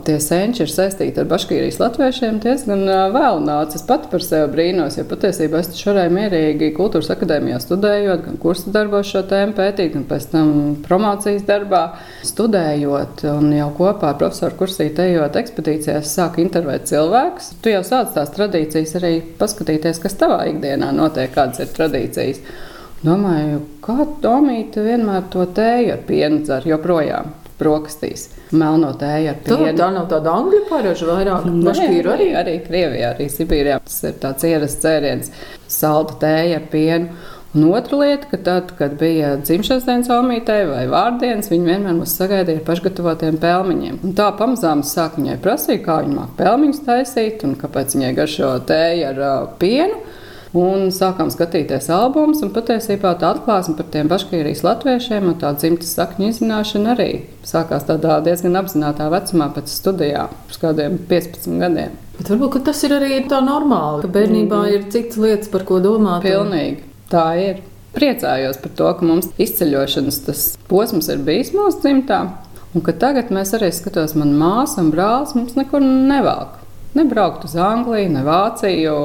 tie 0.02 0.16
senči 0.18 0.64
ir 0.64 0.70
saistīti 0.72 1.20
ar 1.22 1.28
baškīrijas 1.30 1.76
latviešiem, 1.78 2.40
diezgan 2.42 2.80
vēl 3.14 3.38
nāca. 3.44 3.78
Es 3.78 3.84
pati 3.86 4.08
par 4.10 4.24
sevi 4.26 4.48
brīnos, 4.56 4.96
jo 4.98 5.04
patiesībā 5.06 5.60
es 5.62 5.68
taču 5.70 5.92
varēju 5.92 6.14
mierīgi 6.16 6.72
kultūras 6.74 7.12
akadēmijā 7.14 7.60
studējot, 7.62 8.24
gan 8.24 8.40
kursu 8.42 8.72
darbos 8.74 9.12
šo 9.12 9.22
tēmu 9.30 9.54
pētīt, 9.54 9.92
gan 9.94 10.06
pēc 10.10 10.26
tam 10.32 10.50
promocijas 10.82 11.46
darbā 11.46 11.82
studējot 12.26 13.22
un 13.30 13.54
jau 13.54 13.68
kopā 13.76 14.10
ar 14.10 14.18
profesoru 14.18 14.58
kursīti 14.58 15.04
ejot 15.12 15.38
ekspedīcijās, 15.38 16.10
sāku 16.18 16.42
intervēt 16.42 16.90
cilvēkus. 16.90 17.52
Tu 17.62 17.70
jau 17.70 17.84
sāc 17.86 18.16
tās 18.18 18.34
tradīcijas 18.34 18.96
arī 18.98 19.12
paskatīties, 19.38 20.02
kas 20.02 20.18
tavā 20.18 20.42
ikdienā 20.50 20.90
notiek, 20.96 21.30
kādas 21.38 21.62
ir 21.62 21.70
tradīcijas. 21.78 22.42
Domāju, 23.04 23.60
kā 23.84 24.06
Tomīte 24.22 24.82
vienmēr 24.82 25.28
to 25.32 25.44
tēju 25.54 25.92
ar 25.94 26.00
pienu 26.08 26.42
dzer 26.46 26.66
joprojām 26.66 27.30
brokastīs. 27.58 28.28
Melno 28.54 28.92
tēju 28.98 29.32
ar 29.32 29.40
pienu. 29.44 29.64
Tā, 29.66 29.72
tā 29.80 29.88
nav 29.94 30.06
tāda 30.10 30.34
angļu 30.34 30.60
paraža 30.68 31.08
vairāk. 31.08 31.48
Baškīra 31.66 32.14
arī, 32.14 32.28
arī 32.38 32.58
Krievijā, 32.64 33.14
arī 33.14 33.26
Sibīrijā. 33.32 33.80
Tas 33.86 33.98
ir 34.06 34.20
tāds 34.22 34.46
ierasts 34.46 34.84
dzēriens- 34.84 35.32
salda 35.80 36.18
tēja 36.22 36.62
ar 36.62 36.70
pienu. 36.72 37.10
Un 37.56 37.64
otra 37.72 37.96
lieta, 37.96 38.26
ka 38.30 38.36
tad, 38.36 38.72
kad 38.76 38.98
bija 39.00 39.36
dzimšanas 39.40 39.86
dienas 39.86 40.10
omītē 40.12 40.58
vai 40.68 40.84
vārdienas, 40.86 41.48
viņi 41.48 41.70
vienmēr 41.70 41.96
mūs 41.96 42.12
sagaidīja 42.18 42.60
ar 42.60 42.66
pašgatavotiem 42.66 43.38
pelmeņiem. 43.40 43.98
Un 44.04 44.12
tā 44.12 44.28
pamazām 44.36 44.80
es 44.84 44.92
sāku 44.94 45.22
viņai 45.22 45.38
prasīt, 45.40 45.80
kā 45.86 46.02
viņa 46.04 46.14
māca 46.14 46.36
pelmeņus 46.36 46.84
taisīt 46.84 47.44
un 47.44 47.56
kāpēc 47.56 47.96
viņai 47.96 48.14
garšo 48.14 48.52
tēju 48.68 49.08
ar 49.08 49.18
uh, 49.18 49.48
pienu. 49.58 49.96
Un 50.56 50.86
sākām 50.94 51.28
skatīties 51.28 51.90
albumus, 51.92 52.40
un 52.40 52.52
patiesībā 52.54 53.10
tā 53.20 53.34
atklāsme 53.34 53.74
par 53.76 53.90
tiem 53.92 54.08
Baškīrijas 54.08 54.62
latviešiem 54.64 55.26
un 55.28 55.34
tā 55.40 55.50
dzimtas 55.58 55.90
sakņu 55.98 56.30
izzināšana 56.30 56.94
arī 56.94 57.08
sākās 57.44 57.84
tādā 57.88 58.16
diezgan 58.24 58.56
apzinātā 58.56 59.10
vecumā 59.12 59.50
pēc 59.52 59.68
studijām, 59.68 60.32
pirms 60.46 60.62
kādiem 60.62 60.96
15 61.10 61.60
gadiem. 61.60 61.98
Bet 62.16 62.30
varbūt 62.32 62.62
tas 62.64 62.80
ir 62.88 62.96
arī 62.96 63.18
tā 63.28 63.42
normāli, 63.44 64.06
ka 64.06 64.12
bērnībā 64.16 64.62
mm. 64.62 64.70
ir 64.72 64.86
citas 64.94 65.20
lietas, 65.20 65.50
par 65.52 65.66
ko 65.68 65.82
domāt. 65.84 66.24
Pilnīgi. 66.24 66.80
Tā 67.12 67.26
ir. 67.40 67.60
Priecājos 67.98 68.58
par 68.62 68.72
to, 68.78 68.88
ka 68.98 69.06
mums 69.08 69.30
izceļošanas 69.40 70.18
tas 70.26 70.42
posms 70.68 71.08
ir 71.10 71.22
bijis 71.24 71.54
mūsu 71.56 71.80
dzimtā, 71.82 72.18
un 72.76 72.84
ka 72.84 72.92
tagad 73.00 73.32
mēs 73.34 73.54
arī 73.56 73.70
skatāmies, 73.74 74.12
man 74.20 74.34
māsa 74.38 74.82
un 74.84 74.92
brālis 74.92 75.32
mums 75.34 75.56
nekur 75.56 75.82
nevāk. 75.82 76.58
Nebraukt 76.98 77.46
uz 77.48 77.56
Angliju, 77.58 78.12
ne 78.12 78.22
Vāciju, 78.26 78.98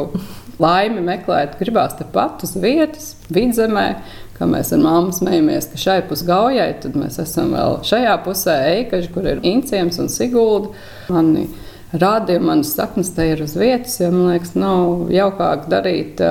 laimi 0.63 1.03
meklēt, 1.03 1.57
gribās 1.59 1.97
tepat 1.99 2.45
uz 2.47 2.55
vietas, 2.59 3.13
vidzemē. 3.33 3.87
Kā 4.33 4.47
mēs 4.49 4.71
ar 4.73 4.81
māmu 4.81 5.13
smējamies, 5.13 5.67
ka 5.69 5.79
šai 5.79 5.99
pusgaujai, 6.09 6.71
tad 6.81 6.95
mēs 6.97 7.19
esam 7.21 7.51
vēl 7.53 7.77
šajā 7.85 8.15
pusē, 8.25 8.55
eikaži, 8.79 9.11
kur 9.13 9.27
ir 9.29 9.43
inciems 9.45 9.99
un 10.01 10.09
sigulda. 10.09 10.73
Mani 11.13 11.45
un 11.93 12.45
manas 12.45 12.73
saknes 12.73 13.13
te 13.13 13.27
ir 13.29 13.43
uz 13.43 13.53
vietas, 13.55 13.99
jo 14.01 14.09
man 14.11 14.31
liekas, 14.31 14.55
nav 14.57 15.11
jaukāk 15.13 15.69
darīt 15.69 16.23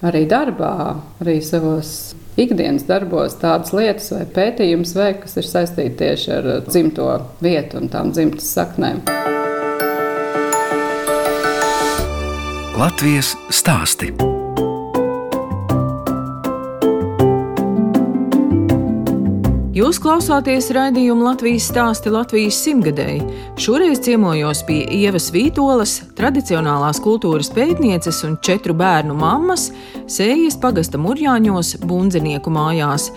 arī 0.00 0.24
darbā, 0.28 0.96
arī 1.20 1.42
savos 1.44 2.14
ikdienas 2.40 2.86
darbos 2.88 3.36
tādas 3.42 3.74
lietas 3.76 4.10
vai 4.14 4.24
pētījumus 4.24 4.94
veikt, 4.96 5.26
kas 5.26 5.36
ir 5.36 5.50
saistīti 5.50 5.98
tieši 6.00 6.32
ar 6.38 6.48
dzimto 6.70 7.10
vietu 7.44 7.82
un 7.82 7.92
tām 7.92 8.14
dzimtas 8.16 8.48
saknēm. 8.56 9.04
Latvijas 12.80 13.34
stāsti. 13.52 14.06
Jūs 19.76 19.98
klausāties 20.00 20.70
raidījuma 20.72 21.26
Latvijas 21.26 21.66
stāsti 21.68 22.12
Latvijas 22.14 22.56
simtgadēji. 22.64 23.26
Šoreiz 23.60 24.00
ciemojos 24.06 24.62
pie 24.64 24.78
Ievas 24.96 25.28
Vītolas, 25.34 25.98
tradicionālās 26.16 27.02
kultūras 27.04 27.52
pētnieces 27.52 28.22
un 28.24 28.38
četru 28.40 28.72
bērnu 28.78 29.18
mammas, 29.18 29.68
Sējas 30.10 30.56
pagasta 30.62 30.96
Murjāņos, 30.98 31.74
Bundzinieku 31.84 32.50
mājās. 32.54 33.10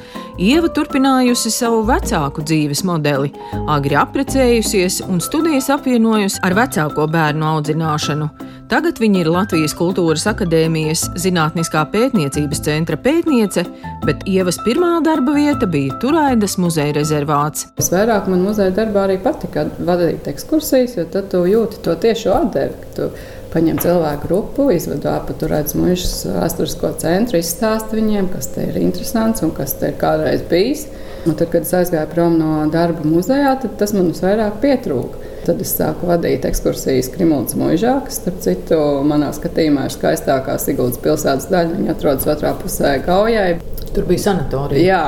Ieva 0.44 0.68
turpinājusi 0.76 1.54
savu 1.54 1.86
vecāku 1.88 2.44
dzīves 2.44 2.84
modeli, 2.90 3.32
agri 3.72 3.96
apprecējusies 4.02 5.06
un 5.08 5.24
studijas 5.24 5.72
apvienojusi 5.74 6.44
ar 6.44 6.58
vecāko 6.60 7.08
bērnu 7.16 7.48
audzināšanu. 7.54 8.30
Tagad 8.72 8.98
viņa 9.02 9.20
ir 9.22 9.28
Latvijas 9.28 9.74
Kultūras 9.76 10.24
Akadēmijas 10.30 11.04
Zinātniskā 11.20 11.82
pētniecības 11.92 12.62
centra 12.64 12.98
pētniece, 13.00 13.66
bet 14.08 14.24
Ievas 14.30 14.58
pirmā 14.64 14.96
darba 15.04 15.36
vieta 15.36 15.68
bija 15.70 15.98
Turaidas 16.00 16.56
muzeja 16.62 16.96
rezervāts. 16.96 17.68
Visvairāk 17.82 18.30
man 18.32 18.46
muzeja 18.48 18.72
darbā 18.76 19.04
arī 19.10 19.20
patika 19.24 19.68
vadīt 19.84 20.30
ekskursijas, 20.32 20.96
jo 20.98 21.08
tad 21.12 21.28
tu 21.34 21.44
jūti 21.50 21.84
to 21.84 21.98
tiešo 22.06 22.38
atdevi 22.40 23.12
paņem 23.54 23.84
cilvēku 23.84 24.28
grupu, 24.30 24.70
izved 24.74 25.04
ārpus 25.06 25.38
turētas 25.44 25.76
mužas 25.78 26.24
vēsturisko 26.26 26.94
centru, 27.04 27.42
izstāsta 27.44 28.00
viņiem, 28.00 28.32
kas 28.34 28.50
te 28.56 28.66
ir 28.72 28.80
interesants 28.82 29.44
un 29.46 29.54
kas 29.54 29.76
te 29.78 29.92
ir 29.92 30.00
kādreiz 30.02 30.42
bijis. 30.50 30.88
Un 31.28 31.38
tad, 31.40 31.52
kad 31.54 31.68
es 31.68 31.76
aizgāju 31.78 32.10
prom 32.12 32.40
no 32.40 32.64
darba 32.74 33.06
muzejā, 33.08 33.54
tas 33.80 33.94
man 33.96 34.10
visvairāk 34.10 34.58
pietrūka. 34.64 35.33
Tad 35.44 35.60
es 35.60 35.74
sāku 35.76 36.08
vadīt 36.08 36.46
ekskursijas 36.48 37.10
Krimultas 37.12 37.58
mūžā, 37.60 37.98
kas, 38.06 38.22
starp 38.22 38.38
citu, 38.46 38.78
manā 39.04 39.34
skatījumā 39.36 39.90
ir 39.90 39.92
skaistākā 39.92 40.56
Siguldas 40.62 41.02
pilsētas 41.04 41.50
daļa. 41.52 41.74
Viņa 41.76 41.96
atrodas 41.98 42.30
otrā 42.32 42.54
pusē 42.62 42.94
Gaujai. 43.04 43.58
Tur 43.94 44.08
bija 44.08 44.24
sanatorija. 44.24 44.84
Jā, 44.88 45.02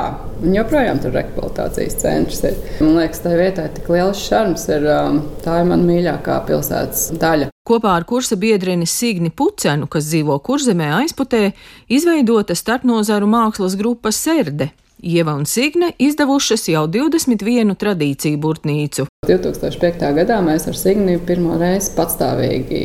un 0.44 0.52
joprojām 0.54 1.00
tur 1.02 1.10
ir 1.10 1.22
rekvalitācijas 1.22 1.96
centrs. 2.04 2.44
Ir. 2.46 2.60
Man 2.84 3.00
liekas, 3.00 3.24
tā 3.24 3.32
vietā 3.34 3.64
ir 3.66 3.74
tik 3.78 3.88
liels 3.90 4.20
šarms. 4.28 4.68
Ir, 4.76 4.84
um, 4.92 5.22
tā 5.42 5.62
ir 5.62 5.70
mana 5.72 5.88
mīļākā 5.88 6.36
pilsētas 6.50 7.08
daļa. 7.16 7.48
Kopā 7.66 7.96
ar 7.98 8.06
kursa 8.06 8.36
biedreni 8.38 8.86
Signi 8.86 9.32
Pucenu, 9.34 9.88
kas 9.90 10.06
dzīvo 10.12 10.36
Kurzemē 10.44 10.92
aizputē, 11.00 11.48
izveidota 11.90 12.54
starpnozaru 12.54 13.26
mākslas 13.32 13.74
grupa 13.80 14.12
Serde. 14.14 14.68
Ieva 15.02 15.34
un 15.34 15.44
Signe 15.44 15.90
izdevušas 15.98 16.68
jau 16.70 16.86
21 16.88 17.74
tradīciju 17.76 18.38
burtnīcu. 18.40 19.04
2005. 19.28 20.04
gadā 20.16 20.38
mēs 20.44 20.64
ar 20.70 20.78
Signi 20.78 21.18
pirmo 21.20 21.58
reizi 21.60 21.92
patstāvīgi 21.98 22.80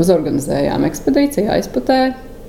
uzorganizējām 0.00 0.86
ekspedīciju 0.88 1.52
aizputē 1.52 1.98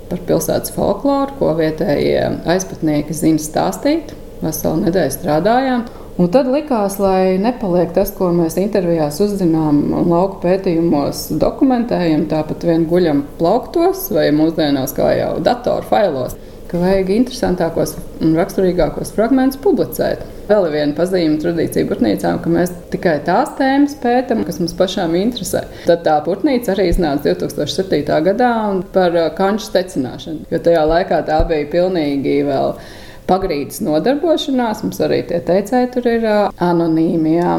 par 0.08 0.22
pilsētas 0.30 0.72
folkloru, 0.76 1.36
ko 1.40 1.52
vietējie 1.60 2.30
aizputnieki 2.56 3.18
zina 3.18 3.44
stāstīt. 3.44 4.16
Veselu 4.44 4.86
nedēļu 4.86 5.16
strādājām. 5.18 5.84
Un 6.22 6.30
tad 6.30 6.48
likās, 6.52 7.00
lai 7.02 7.36
nepaliek 7.42 7.92
tas, 7.96 8.12
ko 8.14 8.30
mēs 8.36 8.56
intervijās 8.62 9.18
uzzinām 9.24 9.80
un 9.98 10.12
lauku 10.14 10.44
pētījumos 10.44 11.26
dokumentējam, 11.42 12.28
tāpat 12.32 12.68
vien 12.70 12.88
guļam 12.88 13.24
plauktos 13.40 14.12
vai 14.14 14.28
mūsdienās 14.36 14.94
kā 14.96 15.10
jau 15.18 15.32
datoru 15.44 15.90
failos, 15.90 16.36
ka 16.74 16.80
vajag 16.82 17.12
interesantākos 17.14 17.92
un 18.26 18.32
raksturīgākos 18.34 19.12
fragmentus 19.14 19.60
publicēt. 19.62 20.24
Vēl 20.48 20.66
viena 20.74 20.96
pazīme 20.98 21.38
tradīcija 21.40 21.86
būtnīcām, 21.92 22.40
ka 22.42 22.50
mēs 22.52 22.74
tikai 22.92 23.20
tās 23.28 23.54
tēmas 23.60 23.94
pētām, 24.02 24.42
kas 24.48 24.58
mums 24.60 24.74
pašām 24.80 25.14
interesē. 25.20 25.62
Tad 25.86 26.02
tā 26.08 26.18
būtnīca 26.26 26.74
arī 26.74 26.90
iznāca 26.90 27.30
2007. 27.30 28.18
gadā 28.26 28.50
par 28.96 29.20
kanču 29.38 29.70
tecināšanu, 29.78 30.50
jo 30.50 30.62
tajā 30.66 30.82
laikā 30.90 31.22
tā 31.30 31.40
bija 31.48 31.70
pilnīgi 31.78 32.40
vēl 32.50 32.74
pagrīdes 33.30 33.84
nodarbošanās. 33.86 34.82
Mums 34.84 35.06
arī 35.06 35.22
tie 35.30 35.40
teicēji 35.46 35.94
tur 35.94 36.10
ir 36.10 36.28
anonīmi. 36.58 37.38
Jā. 37.38 37.56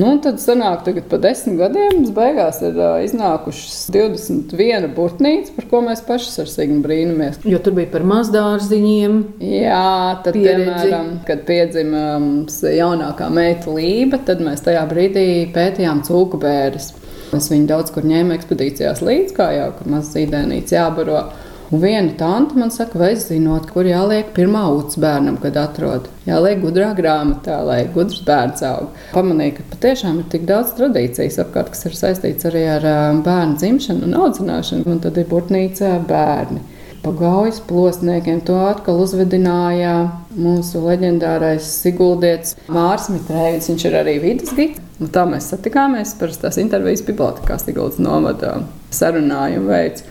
Nu, 0.00 0.14
tad 0.24 0.38
sanāk, 0.40 0.86
ka 0.86 1.02
pa 1.04 1.18
desmit 1.20 1.58
gadiem 1.60 1.98
mums 1.98 2.12
beigās 2.16 2.62
ir 2.64 2.78
uh, 2.80 2.94
iznākušas 3.04 3.90
21 3.92 4.86
burtnīca, 4.96 5.52
par 5.58 5.66
ko 5.68 5.82
mēs 5.84 6.00
paši 6.06 6.32
ar 6.40 6.48
Signu 6.48 6.80
brīnamies. 6.84 7.42
Jo 7.44 7.60
tur 7.60 7.76
bija 7.76 7.90
par 7.92 8.06
mazdārziņiem. 8.08 9.18
Jā, 9.44 9.84
tad, 10.24 10.38
pieredzi. 10.38 10.64
piemēram, 10.64 11.12
kad 11.28 11.44
piedzima 11.48 12.06
mums 12.24 12.62
jaunākā 12.64 13.28
meita 13.36 13.76
Lība, 13.76 14.22
tad 14.24 14.40
mēs 14.44 14.64
tajā 14.64 14.86
brīdī 14.88 15.26
pētījām 15.52 16.00
cūku 16.08 16.40
bērnus. 16.40 16.94
Es 17.36 17.52
viņu 17.52 17.68
daudz 17.68 17.92
kur 17.92 18.08
ņēmu 18.08 18.32
ekspedīcijās 18.36 19.04
līdzi, 19.04 19.36
kā 19.36 19.52
jau 19.58 19.70
tur 19.76 19.92
mazs 19.92 20.16
zīdēnīts 20.16 20.72
jābaro. 20.72 21.26
Un 21.72 21.80
viena 21.80 22.12
tante 22.18 22.58
man 22.60 22.70
saka, 22.70 22.98
vai 23.00 23.14
zinot, 23.16 23.70
kur 23.72 23.86
jāliek 23.88 24.34
pirmā 24.36 24.66
uts 24.76 24.98
bērnam, 25.00 25.38
kad 25.40 25.56
atrod. 25.56 26.10
Jāliek 26.28 26.60
gudrā 26.60 26.90
grāmatā, 26.98 27.62
lai 27.64 27.78
gudrs 27.94 28.20
bērns 28.26 28.60
aug. 28.68 28.90
Pamanīju, 29.14 29.54
ka 29.56 29.64
patiešām 29.70 30.18
ir 30.20 30.26
tik 30.34 30.44
daudz 30.50 30.74
tradīcijas 30.76 31.40
apkārt, 31.40 31.72
kas 31.72 31.88
ir 31.88 31.96
saistīts 31.96 32.50
arī 32.50 32.66
ar 32.74 32.84
bērnu 33.24 33.56
dzimšanu 33.56 34.04
un 34.04 34.20
audzināšanu. 34.20 34.84
Un 34.84 35.00
tad 35.00 35.16
ir 35.16 35.30
burtnīca 35.32 35.94
bērni. 36.12 36.60
Pagaujas 37.02 37.64
plosniekiem 37.66 38.44
to 38.46 38.60
atkal 38.68 39.00
uzvedināja 39.02 39.96
mūsu 40.36 40.84
leģendārais 40.84 41.72
Siguldietis 41.80 42.52
Mārs 42.68 43.08
Mitrēvis. 43.10 43.72
Viņš 43.72 43.88
ir 43.88 44.00
arī 44.04 44.18
vidas 44.22 44.52
gids. 44.60 44.84
Un 45.00 45.08
tā 45.10 45.24
mēs 45.26 45.48
satikāmies 45.50 46.12
par 46.20 46.36
tās 46.36 46.60
intervijas 46.60 47.00
bibliotekā 47.08 47.56
Siguldas 47.58 47.96
novada 47.98 48.58
sarunājumu 48.94 49.72
veids. 49.72 50.04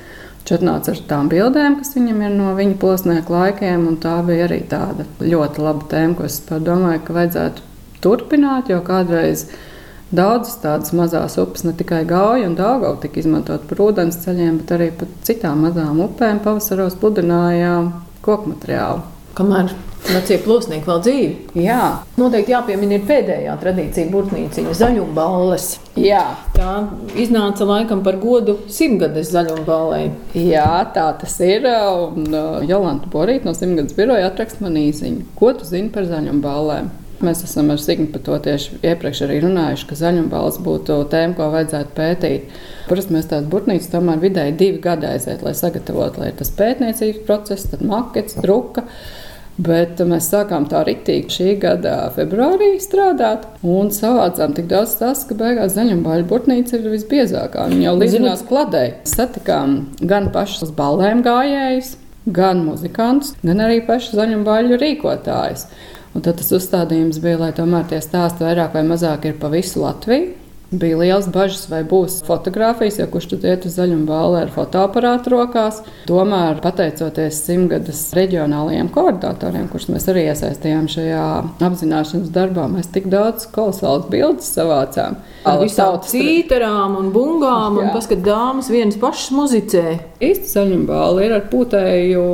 Viņš 0.51 0.59
atnāca 0.59 0.91
ar 0.91 0.97
tām 1.07 1.27
bildēm, 1.31 1.75
kas 1.79 1.93
viņam 1.95 2.17
ir 2.25 2.31
no 2.35 2.49
viņa 2.57 2.73
posmēku 2.81 3.31
laikiem, 3.31 3.85
un 3.87 3.93
tā 4.03 4.17
bija 4.27 4.49
arī 4.49 4.57
tāda 4.67 5.05
ļoti 5.23 5.61
laba 5.63 5.85
tēma, 5.87 6.17
ko 6.17 6.25
es 6.27 6.41
domāju, 6.43 6.99
ka 7.07 7.13
vajadzētu 7.15 7.63
turpināt, 8.03 8.67
jo 8.67 8.81
kādreiz 8.83 9.45
daudzas 10.11 10.57
tādas 10.59 10.91
mazas 10.91 11.37
upes, 11.39 11.63
ne 11.63 11.71
tikai 11.71 12.01
gauja 12.09 12.49
un 12.49 12.57
dāgau, 12.59 12.97
tika 12.99 13.21
izmantot 13.23 13.63
par 13.69 13.79
ūdens 13.85 14.19
ceļiem, 14.25 14.57
bet 14.59 14.75
arī 14.75 14.89
par 14.99 15.07
citām 15.23 15.63
mazām 15.69 16.03
upēm 16.03 16.43
pavasaros 16.43 16.99
pludināja 16.99 17.77
koku 18.19 18.51
materiālu. 18.51 19.07
Kamēr 19.39 19.71
Vecie 20.11 20.35
plosnieki 20.43 20.87
vēl 20.89 21.01
dzīvi. 21.05 21.61
Jā. 21.63 21.83
Noteikti 22.19 22.51
jāpiemina 22.51 22.97
ir 22.97 23.03
pēdējā 23.07 23.53
tradīcija 23.61 24.11
burtnīciņa 24.11 24.73
zaļumballes. 24.75 25.67
Jā. 25.99 26.23
Tā 26.51 26.73
iznāca 27.15 27.67
laikam 27.69 28.01
par 28.03 28.17
godu 28.19 28.57
simtgades 28.71 29.31
zaļumballei. 29.31 30.09
Jā, 30.35 30.67
tā 30.95 31.05
tas 31.21 31.37
ir. 31.45 31.63
Un 31.63 32.27
uh, 32.27 32.59
Jolanta 32.67 33.07
Borīta 33.13 33.47
no 33.47 33.55
simtgades 33.55 33.95
biroja 33.95 34.27
atrakst 34.27 34.59
man 34.63 34.75
īziņu. 34.81 35.29
Ko 35.39 35.53
tu 35.55 35.69
zini 35.69 35.93
par 35.95 36.09
zaļumballēm? 36.11 36.91
Mēs 37.21 37.43
esam 37.45 37.69
ar 37.69 37.79
Signu 37.79 38.09
par 38.11 38.23
to 38.25 38.35
tieši 38.47 38.79
iepriekš 38.81 39.23
arī 39.27 39.39
runājuši, 39.43 39.87
ka 39.87 39.97
zaļumbalss 39.99 40.61
būtu 40.65 40.95
tēma, 41.11 41.37
ko 41.37 41.51
vajadzētu 41.53 41.93
pētīt. 41.97 42.55
Parasti 42.87 43.13
mēs 43.13 43.29
tādas 43.29 43.49
burtnīcas 43.51 43.91
tomēr 43.93 44.23
vidēji 44.23 44.57
divi 44.57 44.81
gadi 44.81 45.05
aiziet, 45.11 45.43
lai 45.45 45.53
sagatavotu, 45.57 46.23
lai 46.23 46.31
ir 46.31 46.39
tas 46.39 46.49
pētniecības 46.57 47.21
process, 47.27 47.69
tad 47.69 47.85
makets, 47.85 48.39
druka. 48.41 48.87
Bet 49.61 49.99
mēs 50.07 50.29
sākām 50.31 50.65
tā 50.71 50.79
rītīgi 50.87 51.33
šī 51.35 51.49
gada 51.61 51.95
februārī 52.15 52.71
strādāt 52.81 53.43
un 53.67 53.91
savācām 53.93 54.55
tik 54.57 54.69
daudz 54.71 54.95
stāstu, 54.95 55.31
ka 55.31 55.37
beigās 55.43 55.75
zaļumbāļu 55.75 56.25
burtnīca 56.31 56.79
ir 56.79 56.87
visbiezākā. 56.95 57.67
Viņa 57.69 57.85
jau 57.85 57.93
līdzinās 57.99 58.41
kladē. 58.49 58.83
Satikām 59.11 59.75
gan 60.01 60.31
pašus 60.33 60.73
ballēm 60.77 61.21
gājējus, 61.27 61.93
gan 62.33 62.65
muzikantus, 62.65 63.35
gan 63.45 63.61
arī 63.67 63.83
pašu 63.85 64.17
zaļumbāļu 64.17 64.81
rīkotājus. 64.81 65.67
Un 66.15 66.25
tad 66.25 66.41
tas 66.41 66.49
uzstādījums 66.57 67.21
bija, 67.23 67.39
lai 67.45 67.51
tomēr 67.55 67.85
tie 67.91 68.01
stāsti 68.03 68.43
vairāk 68.47 68.73
vai 68.75 68.87
mazāk 68.87 69.29
ir 69.29 69.37
pa 69.39 69.51
visu 69.53 69.83
Latviju. 69.83 70.40
Bija 70.71 70.95
liels 70.95 71.25
bažas, 71.27 71.65
vai 71.67 71.81
būs 71.83 72.21
fotografijas, 72.23 72.95
jo 73.01 73.05
kurš 73.11 73.25
tur 73.33 73.41
iet 73.43 73.65
uz 73.67 73.73
zaļumu 73.75 74.05
bāli 74.07 74.37
ar 74.39 74.53
fotoaparātu 74.55 75.33
rokās. 75.33 75.81
Tomēr, 76.07 76.61
pateicoties 76.63 77.41
simtgadus 77.43 78.05
reģionālajiem 78.15 78.87
koordinatoriem, 78.95 79.65
kurus 79.67 79.89
mēs 79.91 80.07
arī 80.13 80.23
iesaistījām 80.31 80.87
šajā 80.93 81.25
apzināšanas 81.67 82.31
darbā, 82.31 82.69
mēs 82.71 82.87
tik 82.95 83.11
daudz 83.11 83.49
kolosālas 83.51 84.07
bildes 84.15 84.47
savācām. 84.55 85.19
Ar 85.43 85.59
visām 85.59 85.99
cīterām 86.07 86.95
un 87.03 87.11
bungām, 87.11 87.75
un 87.83 87.91
paskat, 87.91 88.23
dāmas 88.23 88.71
vienas 88.71 88.95
pašas 89.01 89.35
muzicē. 89.35 89.85
Īsti 90.23 90.55
zaļumu 90.55 90.87
bāli 90.87 91.27
ir 91.27 91.35
ar 91.41 91.47
pūtēju 91.51 92.27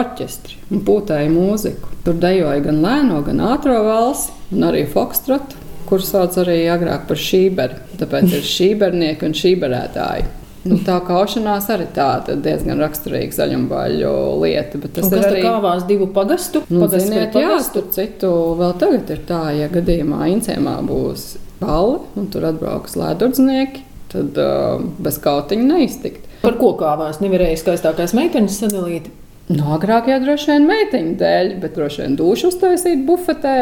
orķestri 0.00 0.62
un 0.72 0.86
pūtēju 0.88 1.36
mūziku. 1.36 1.96
Tur 2.08 2.16
dejoja 2.24 2.64
gan 2.64 2.80
lēno, 2.80 3.20
gan 3.26 3.50
ātrā 3.52 3.82
valsi, 3.84 4.32
un 4.48 4.70
arī 4.72 4.88
fokstrotu 4.88 5.66
kurus 5.90 6.12
sauc 6.14 6.36
arī 6.40 6.62
agrāk 6.72 7.08
par 7.10 7.18
šīberi. 7.20 7.80
Tāpēc 8.00 8.36
ir 8.38 8.46
šībernieki 8.46 9.26
un 9.28 9.36
šīberētāji. 9.36 10.28
Nu, 10.60 10.76
tā 10.84 10.98
kaušanās 11.00 11.70
arī 11.72 11.86
tāda 11.96 12.34
diezgan 12.36 12.82
raksturīga 12.82 13.32
zaļumbaļu 13.32 14.10
lieta. 14.42 14.80
Tas 14.92 15.08
ir 15.08 15.22
arī 15.24 15.44
kāvās 15.46 15.86
divu 15.88 16.10
pagastu. 16.12 16.60
Nu, 16.68 16.84
ziniet, 16.92 17.36
jā, 17.40 17.54
tur 17.72 17.86
citu 17.94 18.32
vēl 18.58 18.74
tagad 18.80 19.14
ir 19.14 19.22
tā, 19.28 19.44
ja 19.56 19.70
gadījumā 19.72 20.28
Incēmā 20.34 20.76
būs 20.84 21.30
balli 21.62 22.02
un 22.20 22.28
tur 22.32 22.44
atbrauks 22.50 22.98
lēdurdznieki, 23.00 23.86
tad 24.12 24.36
uh, 24.40 24.84
bez 25.00 25.16
kautiņa 25.24 25.64
neiztikt. 25.70 26.28
Par 26.44 26.56
ko 26.60 26.74
kāvās 26.80 27.22
nevarēja 27.24 27.62
skaistākās 27.62 28.12
meitenes 28.16 28.60
sadalīt? 28.60 29.08
No 29.50 29.64
nu, 29.64 29.70
agrāk 29.74 30.06
jau 30.12 30.20
droši 30.22 30.52
vien 30.52 30.68
meiteņu 30.68 31.16
dēļ, 31.20 31.54
bet 31.62 31.72
droši 31.74 32.04
vien 32.04 32.12
dušu 32.20 32.52
uztaisīt 32.52 33.00
bufetē 33.08 33.56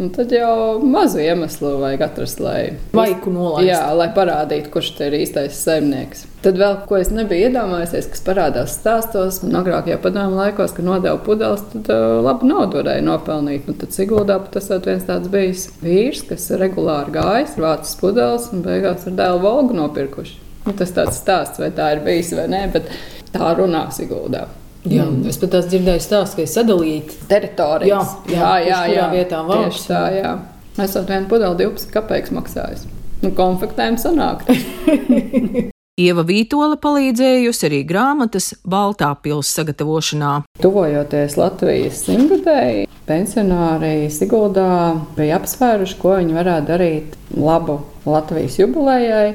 Un 0.00 0.06
nu, 0.06 0.12
tad 0.16 0.30
jau 0.32 0.80
mazu 0.80 1.18
iemeslu 1.20 1.74
vajag 1.76 2.02
atrast, 2.06 2.38
lai 2.40 2.60
vaiku 2.96 3.28
nolaistu. 3.34 3.66
Jā, 3.68 3.80
lai 3.92 4.06
parādītu, 4.16 4.70
kurš 4.72 4.94
ir 5.04 5.16
īstais 5.18 5.58
saimnieks. 5.60 6.22
Tad 6.40 6.56
vēl, 6.56 6.78
ko 6.88 6.96
es 6.96 7.10
nebiju 7.12 7.50
iedomājies, 7.50 8.08
kas 8.08 8.24
parādās 8.24 8.78
stāstos, 8.78 9.42
un 9.44 9.58
agrāk 9.60 9.90
jau 9.92 9.98
padomu 10.00 10.38
laikos, 10.38 10.72
kad 10.72 10.88
nodeva 10.88 11.20
pudeles, 11.20 11.66
tad 11.74 11.90
uh, 11.92 12.14
labu 12.24 12.48
naudu 12.48 12.80
varēja 12.80 13.04
nopelnīt. 13.04 13.68
Un 13.68 13.76
tad 13.82 13.92
Siguldā 13.92 14.38
tas 14.54 14.70
ir 14.72 14.80
viens 14.88 15.04
tāds 15.04 15.28
bijis 15.34 15.66
vīrs, 15.84 16.24
kas 16.30 16.48
regulāri 16.64 17.12
gājis, 17.18 17.58
vācis 17.60 18.00
pudeles 18.00 18.48
un 18.56 18.64
beigās 18.64 19.04
ar 19.04 19.20
dēlu 19.20 19.44
Volgu 19.44 19.76
nopirkuši. 19.82 20.40
Un 20.64 20.80
tas 20.80 20.96
tāds 20.96 21.20
stāsts, 21.20 21.60
vai 21.60 21.68
tā 21.76 21.92
ir 21.98 22.00
bijis 22.08 22.32
vai 22.40 22.48
nē, 22.48 22.64
bet 22.72 22.88
tā 23.36 23.52
runā 23.60 23.90
Siguldā. 23.92 24.46
Jā, 24.88 25.04
mm. 25.04 25.26
Es 25.28 25.36
pat 25.40 25.58
esmu 25.58 25.74
dzirdējis 25.74 26.06
stāstu, 26.08 26.38
ka 26.38 26.44
ir 26.46 26.48
sadalīta 26.48 27.18
teritorija. 27.28 27.98
Jā, 28.30 28.32
jā, 28.32 28.52
jā, 28.64 28.78
jā, 28.94 29.08
vietā 29.12 29.42
vārds. 29.44 29.82
Tā, 29.90 30.06
jā. 30.14 30.30
Es 30.78 30.94
esmu 30.94 31.04
vienu 31.10 31.28
pudeli 31.28 31.66
12 31.66 31.92
kapeikas 31.92 32.32
maksājis. 32.32 32.86
Nu, 33.20 33.34
konfektēm 33.36 34.00
sanāk. 34.00 34.46
Ieva 36.00 36.22
Vītola 36.24 36.78
palīdzējusi 36.80 37.66
arī 37.68 37.82
grāmatas 37.84 38.54
Baltā 38.64 39.10
pilsētas 39.20 39.58
sagatavošanā. 39.58 40.32
Tuvojoties 40.62 41.36
Latvijas 41.36 42.00
simtgadēji, 42.06 42.86
pensionāri 43.04 44.08
Siguldā 44.14 44.70
bija 45.18 45.36
apsvēruši, 45.36 45.98
ko 46.00 46.16
viņi 46.16 46.38
varētu 46.38 46.70
darīt 46.70 47.18
labu 47.36 47.82
Latvijas 48.08 48.56
jubilejai. 48.62 49.34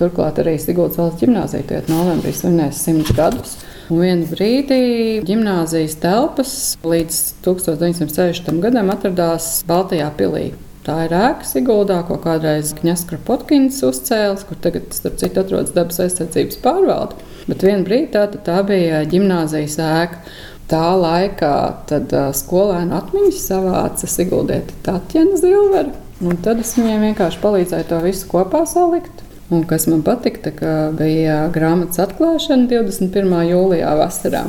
Turklāt 0.00 0.40
arī 0.40 0.56
Siguldas 0.60 0.96
valsts 1.00 1.20
ģimnāzija 1.20 1.84
novembrī 1.90 2.32
svinēs 2.36 2.80
simts 2.86 3.12
gadus. 3.16 3.58
Un 3.86 4.00
vienā 4.02 4.26
brīdī 4.26 4.78
gimnāzijas 5.22 5.92
telpas 6.02 6.52
līdz 6.82 7.18
1960. 7.44 8.56
gadam 8.64 8.88
atradās 8.90 9.60
Baltijā 9.68 10.08
pilī. 10.18 10.48
Tā 10.86 10.96
ir 11.06 11.14
ēka 11.14 11.46
Siguldā, 11.46 12.00
ko 12.06 12.16
kādreiz 12.22 12.72
Kņaskra 12.78 13.20
Potkins 13.26 13.78
uzcēlis, 13.86 14.42
kur 14.48 14.58
tagad, 14.62 14.88
starp 14.94 15.20
citu, 15.22 15.42
atrodas 15.42 15.74
dabas 15.74 16.00
aizsardzības 16.02 16.58
pārvalde. 16.64 17.18
Bet 17.46 17.62
vienā 17.62 17.86
brīdī 17.86 18.10
tā, 18.16 18.26
tā 18.46 18.58
bija 18.66 19.04
gimnāzijas 19.10 19.78
ēka. 19.82 20.34
Tā 20.66 20.86
laikā 20.98 21.54
tad, 21.86 22.10
uh, 22.10 22.32
skolēnu 22.34 22.96
atmiņas 22.96 23.44
savāca 23.52 24.10
Siguldieta 24.10 24.74
Tatjana 24.88 25.38
Zilvera. 25.38 25.94
Un 26.26 26.42
tad 26.42 26.58
es 26.62 26.74
viņai 26.74 26.98
vienkārši 27.04 27.38
palīdzēju 27.42 27.86
to 27.92 28.02
visu 28.02 28.26
kopā 28.34 28.64
salikt. 28.66 29.15
Un 29.50 29.62
kas 29.64 29.86
man 29.86 30.02
patika, 30.02 30.50
bija 30.98 31.44
grāmatas 31.54 32.00
atklāšana 32.02 32.66
21. 32.70 33.34
jūlijā 33.46 33.92
vasarā. 33.98 34.42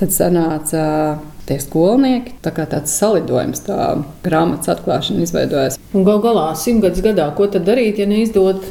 Tad 0.00 0.12
sanāca 0.12 0.84
tie 1.46 1.58
skolnieki, 1.60 2.38
tā 2.44 2.52
kā 2.56 2.64
tāds 2.70 2.94
salidojums, 2.96 3.60
tā 3.68 3.78
grāmatas 4.24 4.72
atklāšana 4.72 5.24
izveidojās. 5.26 5.76
Un 5.92 6.06
gal 6.08 6.22
galā 6.24 6.48
simtgadus 6.56 7.04
gadā, 7.04 7.28
ko 7.36 7.48
tad 7.52 7.68
darīt, 7.68 8.00
ja 8.00 8.08
neizdod 8.08 8.64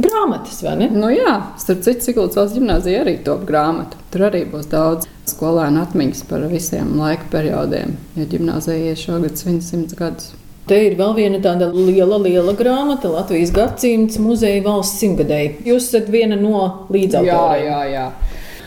grāmatas, 0.00 0.62
vai 0.64 0.78
ne? 0.80 0.88
Nu 0.92 1.12
jā, 1.12 1.36
starp 1.60 1.84
citu, 1.84 2.16
valsts 2.16 2.56
ģimnāzija 2.56 3.04
arī 3.04 3.18
top 3.26 3.44
grāmatu. 3.48 4.00
Tur 4.12 4.26
arī 4.30 4.46
būs 4.48 4.68
daudz 4.72 5.08
skolēnu 5.28 5.84
atmiņas 5.84 6.24
par 6.30 6.48
visiem 6.50 6.96
laika 7.00 7.28
periodiem, 7.32 7.96
ja 8.16 8.28
ģimnāzija 8.32 8.96
šogad 9.04 9.36
svin 9.40 9.62
simts 9.64 9.96
gadus. 9.98 10.32
Te 10.66 10.80
ir 10.82 10.96
vēl 10.98 11.12
viena 11.14 11.38
tāda 11.38 11.68
liela, 11.70 12.16
liela 12.18 12.50
grāmata, 12.58 13.06
Latvijas 13.12 13.52
gadsimts 13.54 14.16
muzeja 14.18 14.64
valsts 14.64 14.98
simtgadēji. 14.98 15.52
Jūs 15.68 15.92
esat 15.92 16.08
viena 16.10 16.34
no 16.40 16.88
līdzautoriem. 16.90 17.68
Jā, 17.68 17.76
jā, 17.84 17.84
jā. 17.92 18.06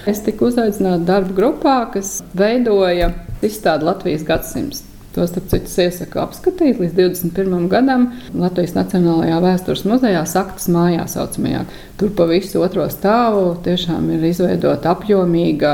Es 0.07 0.21
tiku 0.23 0.47
uzaicināta 0.47 1.03
darba 1.09 1.35
grupā, 1.35 1.73
kas 1.91 2.21
veidoja 2.39 3.11
izstādi 3.43 3.89
Latvijas 3.89 4.23
gadsimts. 4.23 4.85
To 5.17 5.25
starp 5.27 5.49
citu 5.51 5.73
iesaku 5.83 6.21
apskatīt 6.23 6.79
līdz 6.79 6.95
21. 6.95 7.67
gadam 7.67 8.07
Latvijas 8.31 8.77
Nacionālajā 8.77 9.41
vēstures 9.43 9.83
muzejā, 9.89 10.23
Saktas 10.29 10.69
mājā 10.71 11.03
saucamajā. 11.11 11.65
Tur 11.99 12.15
pa 12.15 12.29
visu 12.31 12.63
otro 12.63 12.87
stāvu 12.93 13.57
tiešām 13.65 14.07
ir 14.15 14.23
izveidota 14.29 14.93
apjomīga 14.95 15.73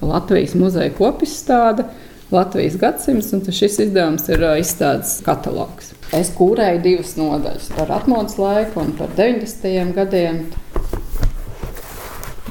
Latvijas 0.00 0.56
muzeja 0.56 0.96
kopizstāde 0.96 1.84
Latvijas 2.30 2.76
gadsimts, 2.76 3.32
un 3.32 3.44
šis 3.54 3.76
izdevums 3.84 4.24
ir 4.34 4.42
izstādes 4.58 5.20
katalogs. 5.26 5.92
Es 6.14 6.32
kūrēju 6.34 6.80
divas 6.82 7.12
nodaļas 7.18 7.68
par 7.76 7.92
atmodas 7.94 8.34
laiku 8.40 8.82
un 8.82 8.90
par 8.98 9.12
90. 9.14 9.92
gadiem. 9.94 10.40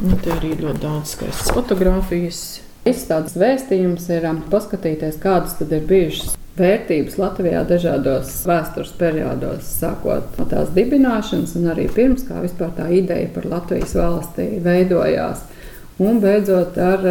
Nu, 0.05 0.15
te 0.23 0.31
arī 0.31 0.53
ļoti 0.61 0.79
daudz 0.79 1.17
skaistas 1.17 1.51
fotografijas. 1.55 2.39
Izstādes 2.87 3.35
vēstījums 3.41 4.07
ir 4.15 4.27
paskatīties, 4.51 5.19
kādas 5.19 5.57
tad 5.59 5.71
ir 5.75 5.83
bijušas 5.89 6.35
vērtības 6.55 7.17
Latvijā 7.19 7.65
dažādos 7.67 8.31
vēstures 8.47 8.93
periodos, 8.95 9.67
sākot 9.81 10.37
no 10.39 10.45
tās 10.51 10.71
dibināšanas 10.75 11.57
un 11.59 11.67
arī 11.73 11.89
pirms, 11.91 12.23
kā 12.29 12.39
vispār 12.45 12.71
tā 12.77 12.87
ideja 12.95 13.27
par 13.35 13.49
Latvijas 13.57 13.95
valsti 13.97 14.47
veidojās. 14.63 15.43
Un 16.03 16.17
beidzot 16.19 16.75
ar 16.81 17.05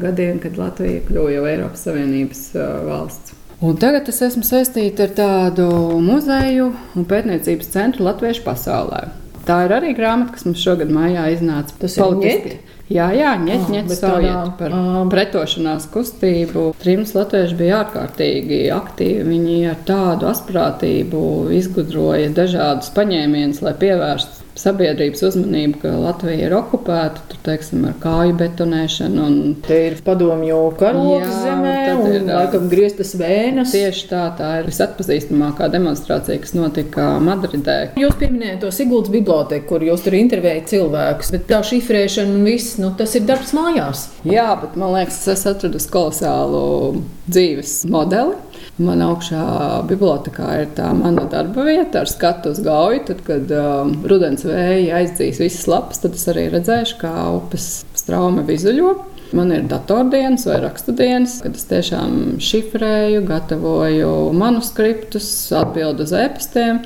gadiem, 0.00 0.38
kad 0.40 0.56
Latvija 0.56 1.02
kļuva 1.08 1.32
jau 1.34 1.48
Eiropas 1.50 1.82
Savienības 1.84 2.44
valsts. 2.88 3.34
Un 3.64 3.76
tagad 3.80 4.08
es 4.10 4.22
esmu 4.24 4.44
saistīta 4.44 5.06
ar 5.06 5.12
tādu 5.16 5.66
muzeju 6.02 6.70
un 6.96 7.06
pētniecības 7.08 7.68
centru 7.76 8.08
Latviešu 8.08 8.44
pasaulē. 8.46 9.02
Tā 9.44 9.58
ir 9.66 9.74
arī 9.76 9.92
grāmata, 9.96 10.32
kas 10.34 10.46
mums 10.48 10.62
šogad 10.64 10.92
maijā 10.92 11.26
iznāca. 11.34 11.76
Tas 11.82 11.98
ir 12.00 12.62
Jā, 12.92 13.06
jā, 13.16 13.30
ņet, 13.40 13.70
ņet, 13.72 13.86
ah, 13.88 13.96
saujiet 13.96 14.48
par 14.58 14.74
um, 14.76 15.08
pretošanās 15.12 15.86
kustību. 15.88 16.66
Trims 16.82 17.14
latvieši 17.16 17.56
bija 17.56 17.78
ārkārtīgi 17.80 18.58
aktīvi. 18.76 19.22
Viņi 19.24 19.56
ar 19.70 19.78
tādu 19.88 20.28
asprātību 20.28 21.22
izgudroja 21.56 22.28
dažādus 22.36 22.92
paņēmienus, 22.92 23.62
lai 23.64 23.72
pievērstu 23.80 24.43
sabiedrības 24.58 25.22
uzmanību, 25.28 25.80
ka 25.82 25.92
Latvija 25.98 26.48
ir 26.48 26.54
okupēta, 26.56 27.22
tur, 27.30 27.40
teiksim, 27.46 27.84
ar 27.88 27.96
kāju 28.02 28.36
betonēšanu. 28.40 29.24
Un... 29.24 29.54
Te 29.64 29.80
ir 29.88 29.96
padomju 30.06 30.60
karotes 30.78 31.34
zemē, 31.44 31.74
un 31.94 32.08
ir, 32.10 32.26
laikam 32.28 32.68
grieztas 32.72 33.14
vēnas. 33.18 33.74
Tieši 33.74 34.06
tā, 34.10 34.24
tā 34.38 34.50
ir 34.60 34.70
visatpazīstamākā 34.70 35.68
demonstrācija, 35.74 36.40
kas 36.42 36.54
notika 36.56 37.08
Madridē. 37.24 37.78
Jūs 38.00 38.18
pieminējāt 38.20 38.62
to 38.64 38.72
Siguldas 38.74 39.12
biblioteku, 39.14 39.68
kur 39.72 39.86
jūs 39.86 40.06
tur 40.06 40.18
intervējat 40.18 40.72
cilvēkus, 40.74 41.34
bet 41.34 41.48
tā 41.50 41.60
šifrēšana 41.66 42.38
un 42.38 42.48
viss, 42.48 42.78
nu, 42.82 42.92
tas 42.98 43.14
ir 43.18 43.26
darbs 43.28 43.54
mājās. 43.56 44.08
Jā, 44.28 44.52
bet 44.62 44.78
man 44.80 44.94
liekas, 44.96 45.22
es 45.34 45.46
atradu 45.50 45.82
kolosālu 45.94 46.64
dzīves 47.28 47.82
modeli. 47.90 48.36
Man 48.82 49.04
augšā 49.06 49.84
bibliotekā 49.86 50.48
ir 50.64 50.70
tā 50.74 50.88
mana 50.98 51.28
darba 51.30 51.62
vieta 51.62 52.00
ar 52.02 52.10
skatu 52.10 52.50
uz 52.50 52.58
gauju. 52.64 53.04
Tad, 53.06 53.20
kad 53.22 53.52
um, 53.54 53.92
rudens 54.10 54.42
vēja 54.48 54.96
aizdzīs 54.98 55.38
visas 55.38 55.68
lapas, 55.70 56.02
tad 56.02 56.16
es 56.18 56.26
arī 56.32 56.48
redzēšu, 56.50 56.96
kā 56.98 57.12
upes 57.36 57.84
straume 57.94 58.42
vizuļo. 58.48 58.96
Man 59.34 59.52
ir 59.54 59.68
datordienas 59.70 60.48
vai 60.48 60.58
rakstudienas, 60.64 61.38
kad 61.46 61.54
es 61.54 61.68
tiešām 61.70 62.18
šifrēju, 62.42 63.22
gatavoju 63.30 64.10
manuskriptus, 64.42 65.30
atbildu 65.54 66.06
uz 66.08 66.16
e-pastiem. 66.18 66.82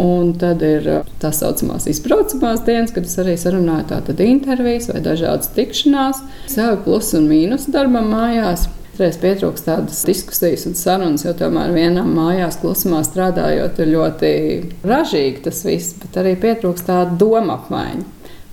Un 0.00 0.34
tad 0.40 0.64
ir 0.64 0.88
tā 1.20 1.28
saucamās 1.32 1.86
izbraucamās 1.88 2.64
dienas, 2.64 2.92
kad 2.92 3.04
es 3.08 3.16
arī 3.20 3.36
sarunāju 3.40 3.86
tātad 3.92 4.20
intervijas 4.24 4.88
vai 4.92 5.04
dažādas 5.04 5.52
tikšanās, 5.56 6.24
savu 6.52 6.82
plusu 6.88 7.20
un 7.20 7.28
mīnusu 7.28 7.72
darbam 7.72 8.12
mājās. 8.12 8.68
Reiz 8.98 9.14
pietrūkst 9.22 9.68
tādas 9.68 10.00
diskusijas 10.08 10.64
un 10.66 10.74
sarunas, 10.74 11.22
jo 11.22 11.30
tomēr 11.38 11.70
vienā 11.70 12.02
mājās 12.02 12.58
klusumā 12.58 13.04
strādājot, 13.06 13.78
ir 13.78 13.92
ļoti 13.92 14.30
ražīgi 14.82 15.44
tas 15.44 15.62
viss, 15.66 15.94
bet 16.02 16.18
arī 16.18 16.34
pietrūkst 16.42 16.88
tāda 16.90 17.14
doma 17.20 17.60
apmaiņa. 17.60 18.06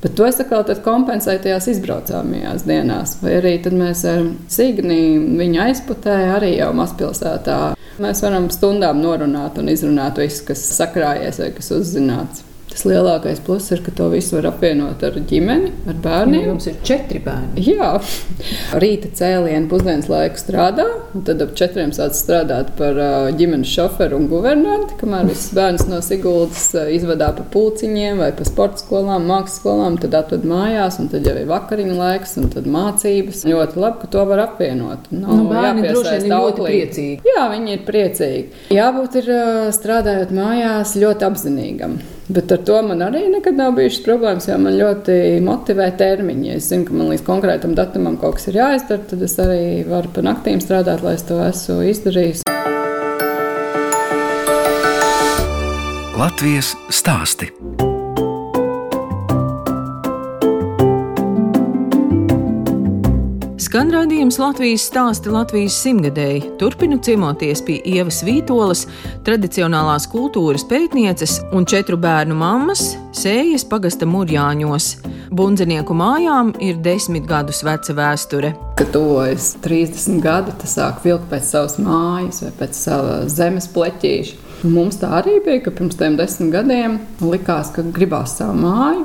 Bet 0.03 0.13
to 0.13 0.27
es 0.29 0.37
atkal 0.37 0.61
kompensēju 0.85 1.41
tajās 1.47 1.65
izbraucamajās 1.71 2.67
dienās. 2.69 3.15
Vai 3.23 3.39
arī 3.39 3.55
mēs 3.73 4.03
ar 4.05 4.27
Signi 4.53 5.17
viņu 5.39 5.63
aizputēju 5.63 6.35
arī 6.35 6.51
jau 6.59 6.69
mazpilsētā. 6.77 7.59
Mēs 8.05 8.21
varam 8.21 8.51
stundām 8.53 9.01
norunāt 9.01 9.57
un 9.57 9.71
izrunāt 9.73 10.21
visu, 10.21 10.43
kas 10.51 10.61
sakrājies 10.75 11.41
vai 11.41 11.49
kas 11.57 11.73
uzzināts. 11.73 12.45
Tas 12.75 12.83
lielākais 12.89 13.37
pluss 13.39 13.71
ir, 13.71 13.79
ka 13.85 13.91
to 13.95 14.09
visu 14.11 14.35
var 14.35 14.49
apvienot 14.49 15.03
ar 15.07 15.15
ģimeni, 15.29 15.69
ar 15.87 15.99
bērniem. 16.03 16.41
Ja 16.41 16.47
jums 16.49 16.65
ir 16.67 16.73
četri 16.83 17.21
bērni. 17.23 17.61
Jā, 17.63 17.93
rīta 18.83 19.07
cēlienu 19.15 19.69
pusdienas 19.71 20.09
laiku 20.11 20.41
strādā, 20.41 20.83
un 21.15 21.23
tad 21.23 21.39
ap 21.45 21.53
četriem 21.55 21.93
sāc 21.95 22.17
strādāt 22.19 22.73
par 22.75 22.99
ģimenes 23.39 23.71
šoferu 23.71 24.19
un 24.19 24.25
guvernanti, 24.27 24.97
kamēr 24.99 25.29
viss 25.29 25.53
bērns 25.55 25.85
no 25.87 26.01
Siguldas 26.03 26.65
izvadā 26.91 27.29
pa 27.37 27.45
pulciņiem 27.53 28.19
vai 28.19 28.27
pa 28.35 28.47
sporta 28.49 28.83
skolām, 28.83 29.23
mākslas 29.29 29.61
skolām, 29.61 29.95
tad 30.03 30.19
atved 30.19 30.43
mājās, 30.51 30.99
un 30.99 31.07
tad 31.13 31.31
jau 31.31 31.37
ir 31.39 31.47
vakariņu 31.53 31.95
laiks, 31.95 32.35
un 32.41 32.51
tad 32.57 32.67
mācības. 32.75 33.45
Ļoti 33.47 33.83
labi, 33.85 34.01
ka 34.03 34.11
to 34.17 34.25
var 34.33 34.43
apvienot. 34.49 35.07
Nav 35.15 35.31
nu, 35.31 35.47
bērni 35.53 35.87
droši 35.87 36.17
vien 36.17 36.27
ir 36.27 36.35
ļoti 36.35 36.67
priecīgi. 36.67 37.31
Jā, 37.31 37.47
viņi 37.55 37.77
ir 37.77 37.87
priecīgi. 37.87 38.67
Jābūt 38.75 39.17
ir 39.23 39.33
strādājot 39.79 40.35
mājās 40.35 40.97
ļoti 40.99 41.29
apzinīgam. 41.31 41.97
Bet 42.27 42.51
ar 42.51 42.61
to 42.65 42.79
man 42.81 43.03
arī 43.05 43.27
nekad 43.29 43.53
nav 43.59 43.75
bijušas 43.77 44.01
problēmas, 44.05 44.47
jo 44.49 44.57
man 44.57 44.73
ļoti 44.79 45.17
motivē 45.45 45.91
termiņi. 45.99 46.47
Ja 46.49 46.55
es 46.57 46.71
zinu, 46.71 46.87
ka 46.87 46.97
man 46.97 47.11
līdz 47.13 47.21
konkrētam 47.27 47.75
datumam 47.77 48.17
kaut 48.17 48.39
kas 48.39 48.49
ir 48.49 48.57
jāizdara, 48.63 49.05
tad 49.11 49.21
es 49.27 49.37
arī 49.43 49.85
varu 49.85 50.09
pa 50.15 50.25
naktīm 50.25 50.63
strādāt, 50.63 51.05
lai 51.05 51.13
es 51.19 51.27
to 51.29 51.37
esmu 51.45 51.79
izdarījis. 51.91 52.45
Latvijas 56.17 56.73
stāsti. 56.89 57.51
Skan 63.75 63.89
raidījums 63.91 64.37
Latvijas 64.39 64.85
stāsti 64.87 65.27
Latvijas 65.33 65.75
simtgadēji. 65.83 66.45
Turpinu 66.61 66.95
ciemoties 67.03 67.59
pie 67.67 67.73
Ievas 67.91 68.21
Vītolas, 68.23 68.85
tradicionālās 69.27 70.05
kultūras 70.07 70.63
pētnieces 70.69 71.33
un 71.51 71.67
četru 71.67 71.97
bērnu 71.99 72.37
mammas, 72.39 72.85
sējas 73.19 73.65
pagasta 73.67 74.07
murjāņos. 74.07 74.87
Bundzinieku 75.35 75.97
mājām 75.99 76.53
ir 76.63 76.79
desmit 76.85 77.27
gadus 77.27 77.59
veca 77.67 77.97
vēsture. 77.97 78.53
Kad 78.79 78.93
tuvojas 78.95 79.49
30 79.67 80.23
gadi, 80.23 80.55
tas 80.61 80.77
sāk 80.79 81.03
vilkt 81.03 81.27
pēc 81.33 81.51
savas 81.51 81.75
mājas 81.75 82.45
vai 82.45 82.53
pēc 82.61 82.79
sava 82.79 83.19
zemes 83.27 83.67
pleķīša. 83.75 84.39
Mums 84.71 85.01
tā 85.03 85.11
arī 85.19 85.41
bija, 85.43 85.65
ka 85.67 85.75
pirms 85.75 85.99
tam 85.99 86.15
desmit 86.15 86.55
gadiem 86.55 87.01
likās, 87.19 87.75
ka 87.75 87.83
gribās 87.83 88.39
savu 88.39 88.55
māju, 88.63 89.03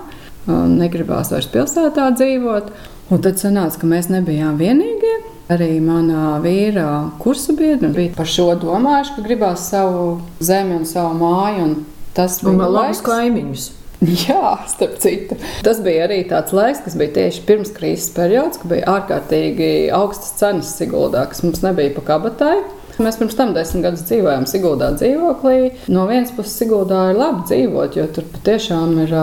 negribās 0.79 1.35
vairs 1.35 1.51
pilsētā 1.51 2.13
dzīvot. 2.15 2.71
Un 3.11 3.19
tad 3.25 3.41
sanāca, 3.43 3.81
ka 3.81 3.89
mēs 3.91 4.07
nebijām 4.13 4.59
vienīgie. 4.61 5.17
Arī 5.51 5.81
manā 5.83 6.37
vīra 6.45 6.87
kursu 7.19 7.57
biedra 7.59 7.89
bija 7.91 8.13
par 8.15 8.29
šo 8.31 8.53
domājuši, 8.63 9.17
ka 9.17 9.25
gribās 9.25 9.65
savu 9.73 10.21
zemi 10.47 10.77
un 10.79 10.87
savu 10.87 11.17
māju. 11.19 11.65
Un 11.67 11.73
tas 12.15 12.39
bija 12.45 12.55
un 12.55 12.77
labs 12.77 13.03
kaimiņus. 13.03 13.65
Jā, 14.29 14.55
starp 14.71 14.95
citu. 15.03 15.37
Tas 15.67 15.83
bija 15.85 16.07
arī 16.07 16.23
tāds 16.31 16.55
laiks, 16.57 16.85
kas 16.87 16.95
bija 16.97 17.17
tieši 17.19 17.43
pirms 17.49 17.75
krīzes 17.75 18.13
periods, 18.15 18.63
kad 18.63 18.71
bija 18.77 18.87
ārkārtīgi 18.95 19.73
augstas 19.93 20.39
cenas 20.39 20.71
Siguldā, 20.79 21.27
kas 21.33 21.43
mums 21.45 21.65
nebija 21.67 21.93
pa 21.99 22.07
kabatai. 22.15 22.55
Mēs 23.01 23.17
pirms 23.17 23.33
tam 23.33 23.55
desmit 23.57 23.87
gadus 23.87 24.03
dzīvojām 24.11 24.43
Siguldā 24.49 24.91
dzīvoklī. 24.93 25.71
No 25.89 26.03
vienas 26.09 26.35
puses, 26.37 26.53
Siguldā 26.61 27.07
ir 27.11 27.17
labi 27.17 27.47
dzīvot, 27.49 27.95
jo 27.97 28.05
tur 28.13 28.27
patiešām 28.35 28.93
ir 29.07 29.15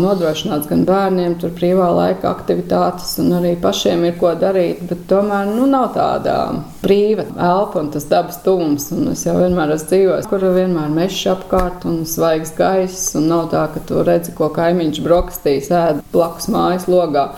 nodrošināts 0.00 0.70
gan 0.70 0.86
bērniem, 0.88 1.34
tur 1.42 1.52
brīvā 1.56 1.90
laika 1.92 2.30
aktivitātes, 2.30 3.10
un 3.20 3.34
arī 3.36 3.50
pašiem 3.60 4.06
ir 4.08 4.16
ko 4.20 4.30
darīt. 4.40 4.80
Bet 4.88 5.04
tomēr 5.10 5.50
nu, 5.50 5.66
nav 5.68 5.90
tāda 5.98 6.36
brīva 6.80 7.26
elpa 7.34 7.82
un 7.82 7.90
tas 7.92 8.08
dabas 8.08 8.40
tuvums. 8.44 8.88
Es 9.12 9.26
jau 9.28 9.36
vienmēr 9.36 9.74
esmu 9.74 9.90
dzīvojis, 9.90 10.30
kur 10.30 10.46
vienmēr 10.56 10.94
mežs 10.96 11.26
apkārt 11.34 11.84
un 11.90 12.06
svaigs 12.08 12.54
gaiss. 12.56 13.10
Un 13.20 13.28
nav 13.34 13.50
tā, 13.52 13.66
ka 13.74 13.84
tu 13.84 14.00
redzi, 14.06 14.32
ko 14.38 14.48
kaimiņš 14.56 15.02
brokastīs 15.04 15.68
ēd 15.76 16.00
blakus 16.14 16.48
mājas 16.52 16.88
logā. 16.88 17.28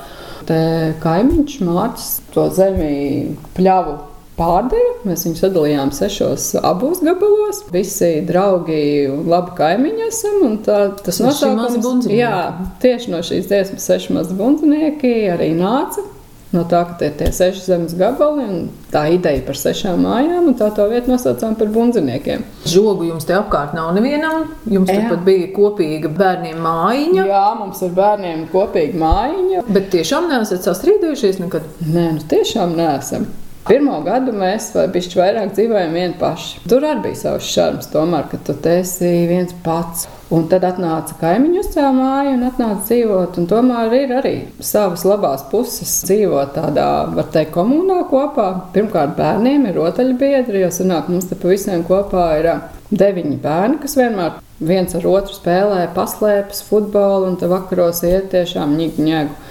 Te 0.47 0.61
kaimiņš 1.03 1.59
Mārcis 1.67 2.21
to 2.33 2.47
zemi 2.55 3.35
pļāvu 3.59 3.99
pārdeva. 4.39 4.95
Mēs 5.09 5.27
viņu 5.27 5.41
sadalījām 5.43 5.93
sešos 5.95 6.51
abos 6.63 7.03
gabalos. 7.05 7.65
Visi 7.75 8.19
draugi 8.29 8.83
un 9.13 9.27
labi 9.31 9.57
kaimiņi 9.59 10.07
esam. 10.09 10.59
Tā, 10.65 10.79
tas 11.05 11.21
nosaukums, 11.25 12.09
jā, 12.13 12.37
tieši 12.83 13.15
no 13.15 13.25
šīs 13.27 13.51
dziesmas 13.51 13.91
seši 13.91 14.15
mazi 14.17 14.39
bundzinieki 14.39 15.17
arī 15.35 15.53
nāca. 15.59 16.07
No 16.49 16.63
tā, 16.65 16.79
ka 16.89 16.95
tie 16.97 17.11
ir 17.11 17.17
tie 17.19 17.27
seši 17.37 17.61
zemes 17.61 17.93
gabali, 17.99 18.45
un 18.49 18.61
tā 18.89 19.03
ideja 19.13 19.43
par 19.45 19.59
sešām 19.61 19.99
mājām, 20.01 20.47
un 20.49 20.55
tā 20.57 20.71
to 20.73 20.87
vietu 20.89 21.13
nosaucām 21.13 21.59
par 21.61 21.69
bundziniekiem. 21.75 22.47
Žogu 22.73 23.11
jums 23.11 23.27
te 23.29 23.35
apkārt 23.37 23.75
nav 23.77 23.91
nevienam. 23.97 24.47
Jums 24.65 24.89
pat 24.89 25.27
bija 25.27 25.51
kopīga 25.53 26.09
bērniem 26.09 26.63
mājiņa. 26.65 27.27
Jā, 27.29 27.43
mums 27.59 27.83
ir 27.85 27.93
bērniem 27.99 28.47
kopīga 28.55 28.97
mājiņa. 29.03 29.67
Bet 29.69 29.91
tiešām 29.93 30.31
neesat 30.33 30.65
sastrīdējušies 30.65 31.43
nekad? 31.43 31.69
Nē, 31.85 32.07
nu 32.17 32.25
tiešām 32.33 32.73
neesam. 32.81 33.29
Pirmo 33.69 33.99
gadu 34.01 34.33
mēs 34.33 34.71
bišķi 34.95 35.19
vairāk 35.19 35.51
dzīvojam 35.53 35.91
vieni 35.93 36.15
paši. 36.17 36.63
Tur 36.71 36.87
arī 36.89 37.03
bija 37.05 37.19
savs 37.21 37.51
šarms, 37.53 37.91
tomēr, 37.93 38.25
ka 38.31 38.39
tu 38.47 38.55
esi 38.71 39.11
viens 39.29 39.53
pats. 39.65 40.07
Un 40.33 40.47
tad 40.49 40.65
atnāca 40.65 41.17
kaimiņu 41.21 41.61
uzcēla 41.61 41.91
māju 41.97 42.33
un 42.37 42.47
atnāca 42.49 42.87
dzīvot. 42.89 43.37
Un 43.41 43.49
tomēr 43.49 43.93
ir 43.99 44.15
arī 44.23 44.33
savas 44.65 45.05
labās 45.09 45.45
puses 45.53 45.93
dzīvot 46.09 46.57
tādā, 46.57 46.89
var 47.13 47.29
teikt, 47.33 47.53
komunā 47.59 48.03
kopā. 48.09 48.49
Pirmkārt, 48.73 49.13
bērniem 49.21 49.69
ir 49.69 49.77
rotaļbiedri, 49.77 50.65
jo 50.65 50.73
sanāk 50.73 51.13
mums 51.13 51.29
te 51.29 51.37
pa 51.37 51.53
visiem 51.53 51.85
kopā 51.89 52.27
ir 52.41 52.51
deviņi 52.89 53.37
bērni, 53.45 53.83
kas 53.85 53.97
vienmēr 54.01 54.41
viens 54.65 54.97
ar 54.97 55.05
otru 55.13 55.37
spēlē, 55.37 55.85
paslēpjas 55.97 56.65
futbolu 56.71 57.29
un 57.29 57.37
te 57.41 57.53
vakaros 57.53 58.01
iet 58.09 58.33
tiešām 58.33 58.77
ņēgu. 58.81 59.48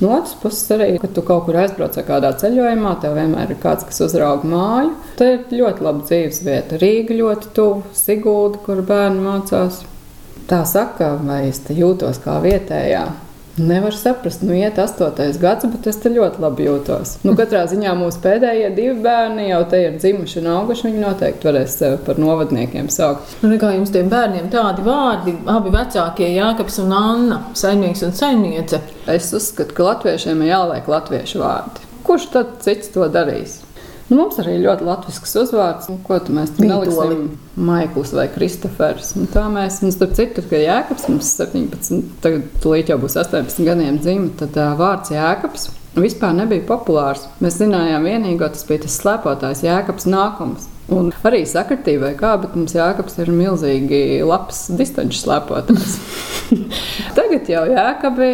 No 0.00 0.14
otras 0.16 0.32
puses, 0.40 0.64
arī, 0.72 0.94
kad 1.00 1.12
tu 1.12 1.22
kaut 1.26 1.44
kur 1.44 1.58
aizbrauc 1.60 1.98
kādā 2.08 2.30
ceļojumā, 2.40 2.94
tev 3.02 3.18
vienmēr 3.18 3.52
ir 3.52 3.58
kāds, 3.60 3.84
kas 3.84 4.00
uzrauga 4.06 4.48
māju. 4.48 4.94
Tā 5.18 5.32
ir 5.34 5.58
ļoti 5.60 5.84
laba 5.84 6.06
dzīves 6.08 6.40
vieta. 6.46 6.80
Rīga 6.80 7.18
ļoti 7.18 7.52
tuvu, 7.56 7.82
Sigūda, 7.96 8.62
kur 8.64 8.80
bērni 8.88 9.20
mācās. 9.26 9.82
Tā 10.48 10.62
saka, 10.66 11.12
vai 11.20 11.42
es 11.50 11.60
jūtos 11.68 12.22
kā 12.24 12.40
vietējā. 12.40 13.04
Nevar 13.60 13.92
saprast, 13.92 14.42
nu, 14.42 14.54
iet 14.56 14.78
astotais 14.80 15.36
gads, 15.40 15.66
bet 15.68 15.88
es 15.90 15.98
te 16.00 16.12
ļoti 16.12 16.40
labi 16.40 16.64
jūtos. 16.64 17.18
Nu, 17.26 17.34
katrā 17.36 17.66
ziņā 17.68 17.92
mūsu 17.98 18.22
pēdējie 18.24 18.70
divi 18.76 18.94
bērni 19.04 19.50
jau 19.50 19.60
te 19.68 19.82
ir 19.84 19.98
dzimuši 19.98 20.40
un 20.40 20.48
auguši. 20.54 20.86
Viņi 20.88 21.02
noteikti 21.02 21.48
varēs 21.50 21.76
sevi 21.82 22.00
par 22.06 22.20
novadniekiem 22.22 22.88
saukt. 22.92 23.36
Nu, 23.44 23.52
kā 23.60 23.74
jums 23.74 23.92
tiem 23.92 24.08
bērniem 24.12 24.48
tādi 24.54 24.84
vārdi, 24.86 25.36
abi 25.50 25.74
vecākie, 25.76 26.30
Jākaps 26.38 26.80
un 26.84 26.94
Anna, 26.96 27.40
saimnieks 27.58 28.04
un 28.06 28.16
saimniece? 28.16 28.80
Es 29.10 29.32
uzskatu, 29.36 29.76
ka 29.76 29.90
latviešiem 29.90 30.40
ir 30.44 30.54
jāliek 30.54 30.88
latviešu 30.88 31.42
vārdi. 31.44 31.88
Kurš 32.06 32.30
tad 32.32 32.56
cits 32.64 32.94
to 32.94 33.04
darīs? 33.12 33.60
Nu, 34.10 34.16
mums 34.18 34.40
arī 34.42 34.56
ļoti 34.58 34.86
latviešu 34.88 35.44
uzvārds. 35.44 35.86
Nu, 35.86 36.00
ko 36.02 36.16
tu 36.18 36.34
mēs 36.34 36.50
tam 36.56 36.66
neliksim? 36.66 37.28
Maikls 37.54 38.10
vai 38.16 38.26
Kristofers. 38.34 39.12
Un 39.20 39.28
tā 39.30 39.44
mēs, 39.52 39.78
un 39.86 39.94
starp 39.94 40.16
citu, 40.18 40.42
ka 40.50 40.58
Jēkabs 40.58 41.06
mums 41.06 41.30
17, 41.38 42.16
tagad 42.24 42.66
līdz 42.66 42.90
jau 42.90 42.98
būs 43.04 43.14
18 43.22 43.62
gadiem 43.68 44.00
dzimta, 44.02 44.48
tad 44.48 44.58
uh, 44.58 44.74
vārds 44.80 45.14
Jēkabs 45.14 45.68
vispār 45.94 46.34
nebija 46.40 46.66
populārs. 46.66 47.28
Mēs 47.38 47.60
zinājām 47.62 48.10
vienīgo, 48.10 48.50
tas 48.50 48.66
bija 48.66 48.82
tas 48.88 48.98
slēpotājs 48.98 49.62
Jēkabs 49.68 50.10
nākums. 50.10 50.66
Un 50.90 51.12
arī 51.22 51.44
sakritībai 51.46 52.16
kā, 52.18 52.34
bet 52.42 52.56
mums 52.58 52.74
Jēkabs 52.74 53.20
ir 53.22 53.30
milzīgi 53.30 54.24
labs 54.26 54.64
distanču 54.74 55.22
slēpotājs. 55.22 55.98
tagad 57.18 57.50
jau 57.50 57.62
Jēkabi 57.70 58.32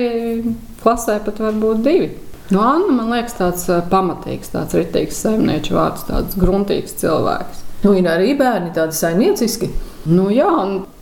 klasē 0.81 1.19
pat 1.27 1.45
var 1.45 1.61
būt 1.61 1.85
divi. 1.85 2.15
No 2.51 2.63
Anna 2.63 2.93
man 2.95 3.11
liekas 3.11 3.35
tāds 3.41 3.65
pamatīgs, 3.91 4.53
tāds 4.53 4.77
ritīgs 4.79 5.19
saimnieču 5.25 5.75
vārds, 5.75 6.05
tāds 6.07 6.39
gruntīgs 6.39 6.95
cilvēks. 7.01 7.65
Nu, 7.83 7.95
ir 7.99 8.07
arī 8.11 8.37
bērni 8.39 8.71
tādi 8.75 8.95
saimnieciski. 8.95 9.69
Nu, 10.07 10.29
jā, 10.31 10.53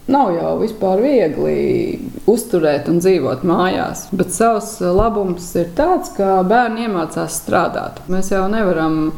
nav 0.08 0.32
jau 0.34 0.54
vispār 0.62 1.02
viegli 1.04 1.56
uzturēt 2.30 2.88
un 2.88 3.02
dzīvot 3.04 3.44
mājās. 3.48 4.08
Bet 4.16 4.32
savs 4.32 4.78
labums 4.80 5.50
ir 5.60 5.70
tāds, 5.76 6.14
ka 6.16 6.40
bērni 6.48 6.88
iemācās 6.88 7.38
strādāt. 7.42 8.00
Mēs 8.08 8.32
jau 8.32 8.46
nevaram 8.52 9.12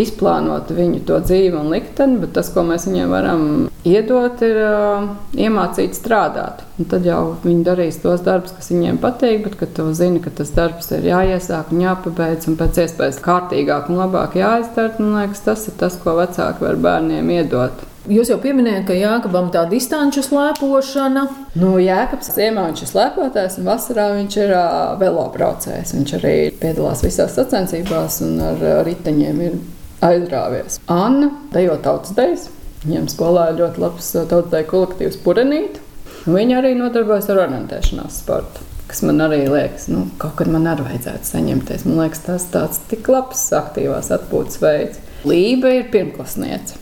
izplānot 0.00 0.70
viņu 0.72 1.02
to 1.08 1.20
dzīvi 1.24 1.56
un 1.58 1.72
likteni, 1.72 2.20
bet 2.22 2.36
tas, 2.36 2.52
ko 2.52 2.64
mēs 2.68 2.88
viņiem 2.88 3.12
varam 3.12 3.46
iedot, 3.88 4.42
ir 4.46 4.58
uh, 4.62 5.06
iemācīt 5.34 5.96
strādāt. 5.98 6.62
Un 6.78 6.88
tad 6.90 7.06
jau 7.06 7.36
viņi 7.42 7.64
darīs 7.66 8.00
tos 8.02 8.24
darbus, 8.24 8.54
kas 8.56 8.70
viņiem 8.72 9.00
patīk, 9.02 9.42
bet 9.46 9.56
kad 9.60 9.72
tu 9.76 9.88
zini, 9.96 10.22
ka 10.22 10.32
tas 10.34 10.52
darbs 10.54 10.92
ir 10.94 11.06
jāiesāk 11.10 11.72
un 11.74 11.84
jāpabeidz 11.84 12.50
un 12.50 12.58
pēc 12.60 12.84
iespējas 12.84 13.22
kārtīgāk 13.24 13.90
un 13.90 14.02
labāk 14.02 14.38
jāizdara, 14.38 14.94
man 14.98 15.16
liekas, 15.20 15.42
tas 15.46 15.66
ir 15.68 15.78
tas, 15.80 15.98
ko 16.02 16.16
vecāki 16.20 16.66
var 16.66 16.78
bērniem 16.86 17.34
iedot. 17.38 17.88
Jūs 18.10 18.32
jau 18.32 18.38
pieminējāt, 18.42 18.86
ka 18.88 18.94
Jākabam 18.98 19.52
tā 19.54 19.60
distanču 19.70 20.24
slēpošana. 20.26 21.22
Nu, 21.62 21.76
Jēkabs 21.78 22.32
ciemā 22.34 22.64
viņš 22.72 22.82
ir 22.82 22.90
slēpotājs, 22.90 23.60
un 23.60 23.68
vasarā 23.70 24.08
viņš 24.16 24.38
ir 24.42 24.54
uh, 24.56 24.72
velobraucējs. 24.98 25.92
Viņš 25.94 26.14
arī 26.18 26.32
piedalās 26.58 27.04
visās 27.06 27.36
sacensībās 27.38 28.18
un 28.26 28.42
ar 28.42 28.58
uh, 28.58 28.80
riteņiem 28.88 29.44
ir 29.46 29.54
aizrāvies. 30.02 30.80
Anna 30.90 31.30
dejo 31.54 31.78
tautas 31.84 32.18
dejas. 32.18 32.48
Viņam 32.82 33.06
skolā 33.12 33.48
ir 33.52 33.60
ļoti 33.60 33.82
labs 33.82 34.10
tautas 34.16 34.50
deju 34.50 34.68
kolektīvs 34.72 35.18
Purenīt. 35.22 35.78
Viņa 36.26 36.58
arī 36.58 36.74
nodarbojas 36.78 37.28
ar 37.30 37.44
orientēšanās 37.44 38.20
sportu. 38.22 38.66
Kas 38.90 39.00
man 39.06 39.22
arī 39.24 39.44
liekas, 39.48 39.86
nu, 39.88 40.04
kaut 40.20 40.34
kad 40.40 40.50
man 40.52 40.66
arī 40.68 40.84
vajadzētu 40.88 41.30
saņemties. 41.30 41.86
Man 41.88 42.02
liekas, 42.02 42.24
tas 42.26 42.44
tāds 42.52 42.82
tik 42.90 43.06
labs, 43.08 43.46
aktīvās 43.56 44.10
atpūtas 44.12 44.58
veids. 44.62 45.00
Lība 45.26 45.70
ir 45.78 45.86
pirmklasniece. 45.94 46.76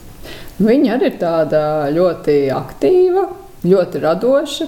Viņa 0.60 0.96
arī 0.96 1.10
ir 1.12 1.18
tāda 1.20 1.62
ļoti 1.92 2.36
aktīva, 2.52 3.26
ļoti 3.64 4.02
radoša. 4.02 4.66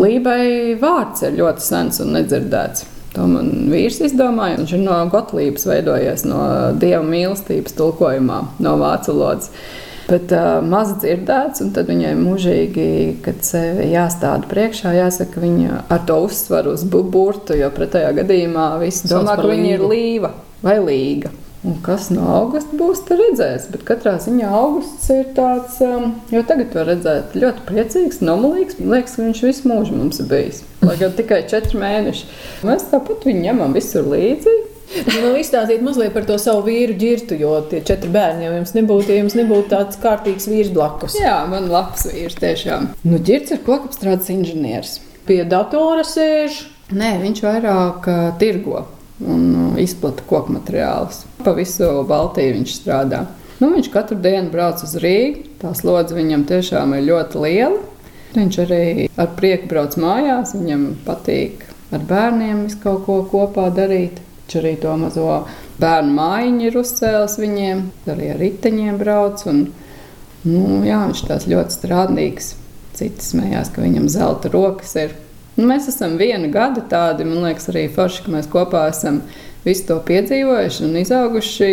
Lībai 0.00 0.74
vārds 0.80 1.24
ir 1.26 1.36
ļoti 1.38 1.64
sens 1.64 2.00
un 2.04 2.14
nedzirdēts. 2.16 2.86
To 3.14 3.26
man 3.30 3.50
vīrs 3.70 4.00
izdomāja. 4.04 4.58
Viņš 4.60 4.76
ir 4.76 4.84
no 4.84 4.96
Gotlības 5.12 5.66
veidojies 5.70 6.24
no 6.26 6.44
dieva 6.80 7.02
mīlestības 7.06 7.76
tulkojumā, 7.78 8.40
no 8.64 8.76
vācu 8.80 9.14
valodas. 9.14 9.52
Bet 10.04 10.32
uh, 10.36 10.58
maz 10.60 10.90
dzirdēts, 11.00 11.62
un 11.64 11.70
tad 11.76 11.88
viņai 11.88 12.12
mūžīgi, 12.18 12.88
kad 13.24 13.40
sevi 13.46 13.88
jāstāda 13.94 14.48
priekšā, 14.50 14.92
jāsaka, 14.98 15.40
viņa 15.40 15.84
ar 15.94 16.04
to 16.08 16.18
uzsvaru 16.26 16.74
uz 16.76 16.84
burtu, 16.84 17.56
jo 17.56 17.70
pretējā 17.72 18.12
gadījumā 18.20 18.68
visi 18.82 19.08
domā, 19.08 19.38
ka 19.40 19.48
viņa 19.48 19.72
ir 19.78 19.88
līva 19.88 20.34
vai 20.64 20.76
līga. 20.82 21.32
Un 21.64 21.78
kas 21.80 22.10
no 22.12 22.26
augusta 22.28 22.76
būs, 22.76 23.00
tad 23.08 23.22
redzēs. 23.22 23.70
Bet 23.72 23.86
katrā 23.88 24.18
ziņā 24.20 24.50
augusts 24.52 25.08
ir 25.14 25.30
tāds, 25.36 25.78
um, 25.80 26.10
jo 26.28 26.42
tagad 26.44 26.76
var 26.76 26.90
redzēt, 26.90 27.32
ļoti 27.40 27.64
priecīgs, 27.70 28.20
nomulīgs. 28.20 28.76
Liekas, 28.82 29.16
ka 29.16 29.24
viņš 29.24 29.40
visu 29.46 29.70
mūžu 29.70 29.96
mums 29.96 30.20
ir 30.20 30.28
bijis. 30.28 30.60
Lai 30.84 30.98
gan 31.00 31.16
tikai 31.16 31.40
četri 31.48 31.80
mēneši. 31.80 32.28
Mēs 32.68 32.84
tāpat 32.90 33.24
viņu 33.24 33.46
ņemam 33.46 33.72
visur 33.78 34.04
līdzi. 34.12 34.58
Nu, 34.94 35.16
vēl 35.16 35.38
izstāstīt 35.40 35.82
mazliet 35.84 36.12
par 36.14 36.26
to 36.28 36.36
savu 36.40 36.66
vīru 36.68 36.94
ģirtu, 37.00 37.38
jo 37.40 37.54
tie 37.70 37.80
četri 37.86 38.10
bērni 38.14 38.46
jau 38.46 38.52
jums 38.58 38.74
nebūtu, 38.76 39.10
ja 39.10 39.22
jums 39.22 39.36
nebūtu 39.38 39.70
tāds 39.72 39.98
kārtīgs 40.02 40.46
vīrs 40.50 40.72
blakus. 40.74 41.16
Jā, 41.18 41.38
man 41.50 41.70
labs 41.72 42.06
vīrs 42.10 42.36
tiešām. 42.40 42.90
Nu, 43.06 43.18
ģirts 43.18 43.56
ir 43.56 43.62
kokapstrādes 43.66 44.30
inženieris. 44.34 44.98
Pie 45.28 45.40
datora 45.48 46.04
sēž. 46.06 46.60
Nē, 46.94 47.14
viņš 47.22 47.40
vairāk 47.46 48.10
uh, 48.12 48.26
tirgo 48.38 48.84
un 49.24 49.46
uh, 49.54 49.80
izplata 49.80 50.24
koku 50.28 50.58
materiālus. 50.58 51.24
Pa 51.40 51.54
visu 51.56 51.88
Baltiju 52.08 52.58
viņš 52.58 52.76
strādā. 52.76 53.24
Nu, 53.62 53.70
viņš 53.72 53.88
katru 53.94 54.18
dienu 54.20 54.50
brauc 54.52 54.82
uz 54.84 54.94
Rīgā. 55.00 55.48
Tā 55.62 55.72
slodze 55.78 56.16
viņam 56.16 56.44
tiešām 56.50 56.92
ir 56.98 57.06
ļoti 57.08 57.40
liela. 57.40 57.80
Viņš 58.34 58.58
arī 58.66 58.84
ar 59.16 59.30
prieku 59.38 59.70
brauc 59.70 59.96
mājās. 60.00 60.52
Viņam 60.58 60.90
patīk 61.06 61.64
ar 61.94 62.04
bērniem 62.04 62.66
visu 62.66 62.80
kaut 62.82 63.04
ko 63.06 63.22
kopā 63.30 63.70
darīt. 63.74 64.20
Viņš 64.44 64.58
arī 64.60 64.74
to 64.76 64.92
mazo 65.00 65.28
bērnu 65.80 66.12
mājiņu 66.18 66.66
ir 66.68 66.76
uzcēlis 66.76 67.38
viņiem, 67.40 67.80
arī 68.12 68.28
ar 68.34 68.40
riteņiem 68.42 68.98
brauc. 69.00 69.40
Un, 69.48 69.62
nu, 70.44 70.82
jā, 70.84 71.00
viņš 71.08 71.22
ir 71.22 71.30
tāds 71.30 71.48
ļoti 71.48 71.78
strādīgs. 71.78 72.50
Citi 72.94 73.24
smējās, 73.24 73.72
ka 73.74 73.82
viņam 73.82 74.10
zelta 74.12 74.52
rokas 74.52 74.92
ir. 75.00 75.16
Nu, 75.56 75.64
mēs 75.70 75.88
esam 75.90 76.18
viena 76.20 76.50
gada 76.52 76.84
tādi, 76.90 77.26
man 77.26 77.46
liekas, 77.46 77.70
arī 77.72 77.88
forši, 77.90 78.26
ka 78.26 78.34
mēs 78.36 78.50
kopā 78.52 78.84
esam 78.92 79.22
visu 79.64 79.86
to 79.88 79.96
piedzīvojuši 80.06 80.84
un 80.86 80.96
izauguši. 81.00 81.70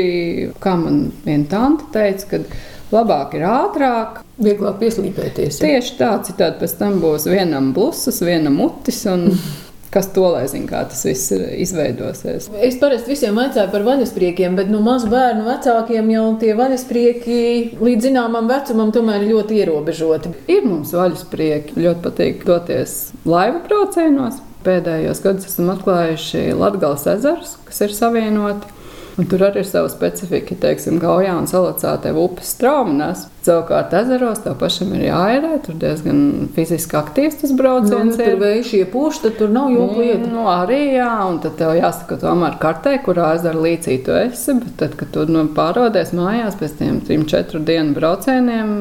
Kā 0.63 0.77
man 0.79 1.09
viena 1.25 1.49
tante 1.51 1.89
teica, 1.93 2.29
kad 2.31 2.47
labāk 2.95 3.35
ir 3.37 3.45
ātrāk. 3.51 4.21
Vieglāk 4.41 4.79
pieslīpēties. 4.79 5.59
Ja? 5.59 5.67
Tieši 5.67 5.97
tā, 5.99 6.13
citādi 6.25 6.63
pēc 6.63 6.77
tam 6.79 7.01
būs 7.03 7.27
vienam 7.29 7.73
blusas, 7.75 8.23
vienam 8.23 8.57
mutis. 8.63 9.03
Un... 9.11 9.27
Kas 9.91 10.07
to 10.15 10.23
lai 10.31 10.45
zina, 10.47 10.69
kā 10.69 10.85
tas 10.87 11.01
viss 11.03 11.33
izveidosies? 11.35 12.45
Es 12.63 12.77
parasti 12.79 13.11
visiem 13.11 13.35
vaicāju 13.35 13.73
par 13.73 13.83
vaļaspriekiem, 13.83 14.55
bet 14.55 14.69
no 14.71 14.79
nu, 14.79 14.85
mazu 14.85 15.09
bērnu 15.11 15.43
vecākiem 15.43 16.13
jau 16.13 16.27
tie 16.39 16.53
vaļasprieki 16.55 17.41
līdz 17.75 18.07
zināmam 18.07 18.47
vecumam 18.47 18.93
tomēr 18.95 19.25
ir 19.25 19.33
ļoti 19.35 19.59
ierobežoti. 19.59 20.31
Ir 20.47 20.63
mums 20.63 20.95
vaļasprieki, 20.95 21.75
ļoti 21.83 22.05
patīk 22.05 22.47
doties 22.47 22.95
laivu 23.27 23.65
braucienos. 23.67 24.39
Pēdējos 24.63 25.19
gados 25.25 25.49
esam 25.49 25.73
atklājuši 25.73 26.51
Latvijas 26.55 27.07
ezerus, 27.17 27.57
kas 27.67 27.83
ir 27.83 27.97
savienoti. 27.97 28.71
Un 29.19 29.27
tur 29.27 29.41
arī 29.43 29.59
ir 29.59 29.67
sava 29.67 29.89
specifika. 29.91 30.55
Teiksim, 30.61 30.95
Gaujā 31.01 31.33
un 31.35 31.47
Salacā 31.49 31.93
tev 32.03 32.19
upes 32.21 32.53
straumes. 32.55 33.25
Savukārt 33.43 33.91
ezeros 33.97 34.43
tev 34.45 34.55
pašam 34.61 34.93
ir 34.95 35.07
jāierē. 35.09 35.57
Tur 35.65 35.75
diezgan 35.81 36.49
fiziski 36.55 36.95
aktīvs 36.99 37.41
tas 37.41 37.53
brauciens. 37.57 38.13
Nu, 38.13 38.17
tur 38.17 38.39
vējš 38.39 38.73
iepūš, 38.79 39.21
tad 39.25 39.35
tur 39.41 39.51
nav 39.51 39.73
joku 39.73 39.97
mm, 39.97 40.03
lieta. 40.05 40.29
Nu, 40.31 40.45
arī 40.51 40.79
jā, 40.95 41.11
un 41.27 41.41
tad 41.43 41.57
tev 41.59 41.73
jāsaka 41.79 42.19
tomēr 42.21 42.55
kartē, 42.61 42.95
kurā 43.03 43.33
ezera 43.35 43.65
līcī 43.65 43.97
tu 44.05 44.15
esi. 44.15 44.55
Bet 44.61 44.77
tad, 44.79 44.95
kad 44.99 45.11
tu 45.15 45.25
nu, 45.29 45.43
pārodies 45.57 46.15
mājās 46.15 46.59
pēc 46.61 46.77
tiem 46.79 47.01
trim, 47.07 47.27
četru 47.29 47.59
dienu 47.67 47.97
braucieniem, 47.97 48.71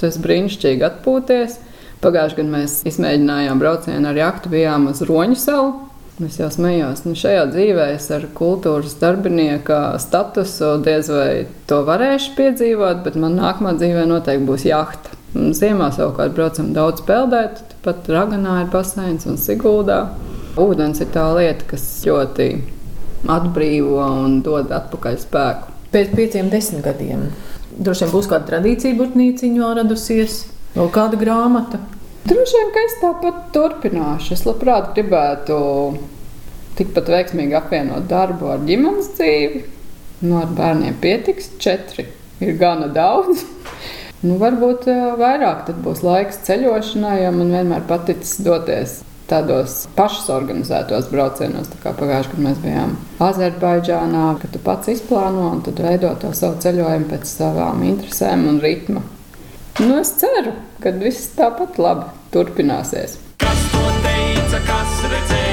tas 0.00 0.20
brīnišķīgi 0.22 0.86
atpūties. 0.92 1.58
Pagājušajā 2.04 2.38
gadā 2.38 2.52
mēs 2.52 2.80
izmēģinājām 2.86 3.58
braucienu 3.58 4.12
ar 4.12 4.18
jaktu, 4.20 4.52
bijām 4.52 4.90
uz 4.92 5.02
Roņu 5.08 5.38
salu. 5.40 5.85
Es 6.24 6.38
jau 6.40 6.48
smējos, 6.48 7.02
nu 7.04 7.12
šajā 7.18 7.42
dzīvē 7.50 7.90
es 7.92 8.06
ar 8.14 8.22
kultūras 8.38 8.94
darbinieka 9.00 9.98
statusu 10.00 10.78
diez 10.84 11.10
vai 11.12 11.44
to 11.68 11.82
varēšu 11.84 12.32
piedzīvot, 12.38 13.02
bet 13.04 13.18
man 13.20 13.36
nākamā 13.36 13.74
dzīvē 13.76 14.06
noteikti 14.08 14.48
būs 14.48 14.64
jahta. 14.64 15.12
Ziemā 15.36 15.90
savukārt 15.92 16.32
braucam 16.38 16.70
daudz 16.76 17.04
peldēt, 17.04 17.60
pat 17.84 18.08
Raganā 18.08 18.62
ir 18.62 18.70
baseins 18.72 19.28
un 19.28 19.36
Siguldā. 19.36 20.06
Ūdens 20.56 21.02
ir 21.04 21.12
tā 21.12 21.26
lieta, 21.36 21.68
kas 21.74 21.84
ļoti 22.08 22.48
atbrīvo 23.28 24.08
un 24.24 24.40
dod 24.46 24.72
atpakaļ 24.72 25.20
spēku. 25.20 25.76
Pēc 25.92 26.16
pieciem, 26.16 26.48
desmit 26.48 26.86
gadiem 26.86 27.28
droši 27.76 28.06
vien 28.06 28.12
būs 28.14 28.28
kāda 28.30 28.48
tradīcija, 28.50 28.96
burtnīciņā 28.98 29.72
radusies, 29.80 30.44
vēl 30.76 30.90
kāda 30.94 31.20
grāmata. 31.20 31.80
Droši 32.26 32.58
vien, 32.58 32.70
ka 32.74 32.82
es 32.82 32.94
tāpat 32.98 33.40
turpināšu. 33.54 34.34
Es 34.34 34.44
labprāt 34.48 34.92
gribētu 34.96 35.56
tikpat 36.78 37.10
veiksmīgi 37.12 37.54
apvienot 37.54 38.08
darbu 38.10 38.50
ar 38.50 38.64
ģimenes 38.66 39.12
dzīvi. 39.14 39.62
Nu, 40.24 40.38
ar 40.40 40.50
bērniem 40.56 40.96
pietiks, 41.02 41.52
četri 41.62 42.08
ir 42.42 42.58
gana 42.60 42.90
daudz. 42.92 43.44
Nu, 44.24 44.38
varbūt 44.40 44.86
vairāk 45.20 45.68
būs 45.84 46.00
laiks 46.02 46.38
ceļošanai, 46.46 47.18
jo 47.20 47.34
man 47.36 47.50
vienmēr 47.52 47.82
paticis 47.86 48.38
doties 48.42 48.94
tādos 49.30 49.82
pašus 49.94 50.30
organizētos 50.32 51.10
braucienos. 51.12 51.68
Kā 51.82 51.92
pagājušajā 51.94 52.32
gadā 52.32 52.46
mēs 52.46 52.62
bijām 52.64 52.94
Azerbaidžānā, 53.22 54.24
kad 54.40 54.54
tu 54.54 54.62
pats 54.64 54.90
izplāno 54.90 55.50
un 55.52 55.62
veido 55.66 56.14
to 56.22 56.32
savu 56.34 56.58
ceļojumu 56.64 57.10
pēc 57.12 57.28
savām 57.28 57.84
interesēm 57.86 58.48
un 58.50 58.58
ritma. 58.64 59.04
Nu, 59.78 59.98
es 60.00 60.14
ceru, 60.16 60.54
ka 60.80 60.92
viss 60.96 61.34
tāpat 61.36 61.76
labi 61.76 62.08
turpināsies. 62.32 63.18
Kas 63.42 63.66
to 63.74 63.84
teica, 64.06 64.62
kas 64.64 65.02
redzēja? 65.12 65.46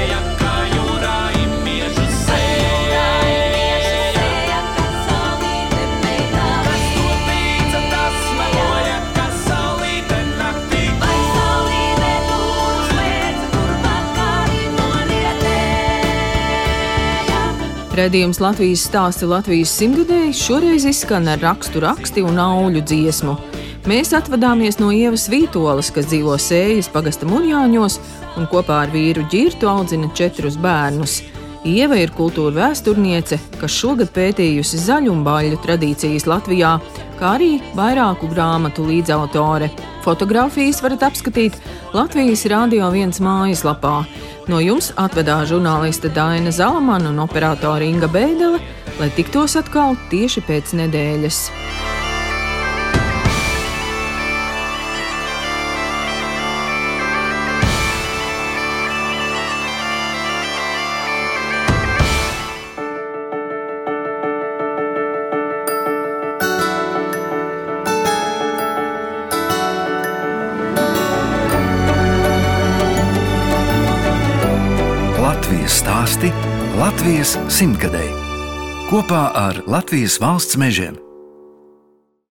Redījums 17.94 18.40
Latvijas 18.42 18.88
stāsti 18.88 19.26
Latvijas 19.30 19.70
simtgadēji 19.78 20.34
šoreiz 20.34 20.82
izskan 20.90 21.30
ar 21.30 21.38
rakstu 21.44 21.78
raksti 21.84 22.24
un 22.26 22.40
auļu 22.42 22.82
dziesmu. 22.90 23.36
Mēs 23.84 24.14
atvadāmies 24.16 24.78
no 24.80 24.86
Ievas 24.96 25.26
Vītolas, 25.28 25.90
kas 25.92 26.06
dzīvo 26.08 26.38
Sējas 26.40 26.86
pagasta 26.88 27.26
muļāņos 27.28 27.98
un 28.40 28.46
kopā 28.48 28.78
ar 28.86 28.92
vīru 28.94 29.26
ģirtu 29.28 29.68
audzina 29.68 30.08
četrus 30.16 30.56
bērnus. 30.56 31.18
Ieva 31.68 31.98
ir 32.00 32.14
kultūra 32.16 32.54
vēsturniece, 32.56 33.36
kas 33.60 33.76
šogad 33.76 34.08
pētījusi 34.16 34.80
zaļumbāļu 34.86 35.60
tradīcijas 35.66 36.24
Latvijā, 36.28 36.78
kā 37.20 37.34
arī 37.36 37.58
vairāku 37.76 38.30
grāmatu 38.32 38.86
līdzautore. 38.88 39.68
Fotogrāfijas 40.04 40.80
varat 40.84 41.04
apskatīt 41.10 41.60
Latvijas 41.92 42.46
Rādio 42.48 42.88
1 42.88 43.20
mājaslapā. 43.24 43.98
No 44.48 44.62
jums 44.64 44.94
atvedās 44.96 45.50
žurnāliste 45.52 46.08
Daina 46.12 46.52
Zalamana 46.52 47.12
un 47.12 47.20
operātore 47.24 47.84
Inga 47.84 48.08
Beidele, 48.08 48.64
lai 48.96 49.12
tiktos 49.12 49.60
atkal 49.60 49.96
tieši 50.08 50.44
pēc 50.48 50.72
nedēļas. 50.80 51.44
Latvijas 77.04 77.34
simtgadēji 77.52 78.14
kopā 78.88 79.26
ar 79.36 79.58
Latvijas 79.68 80.16
valsts 80.24 80.56
mežiem. 80.56 81.03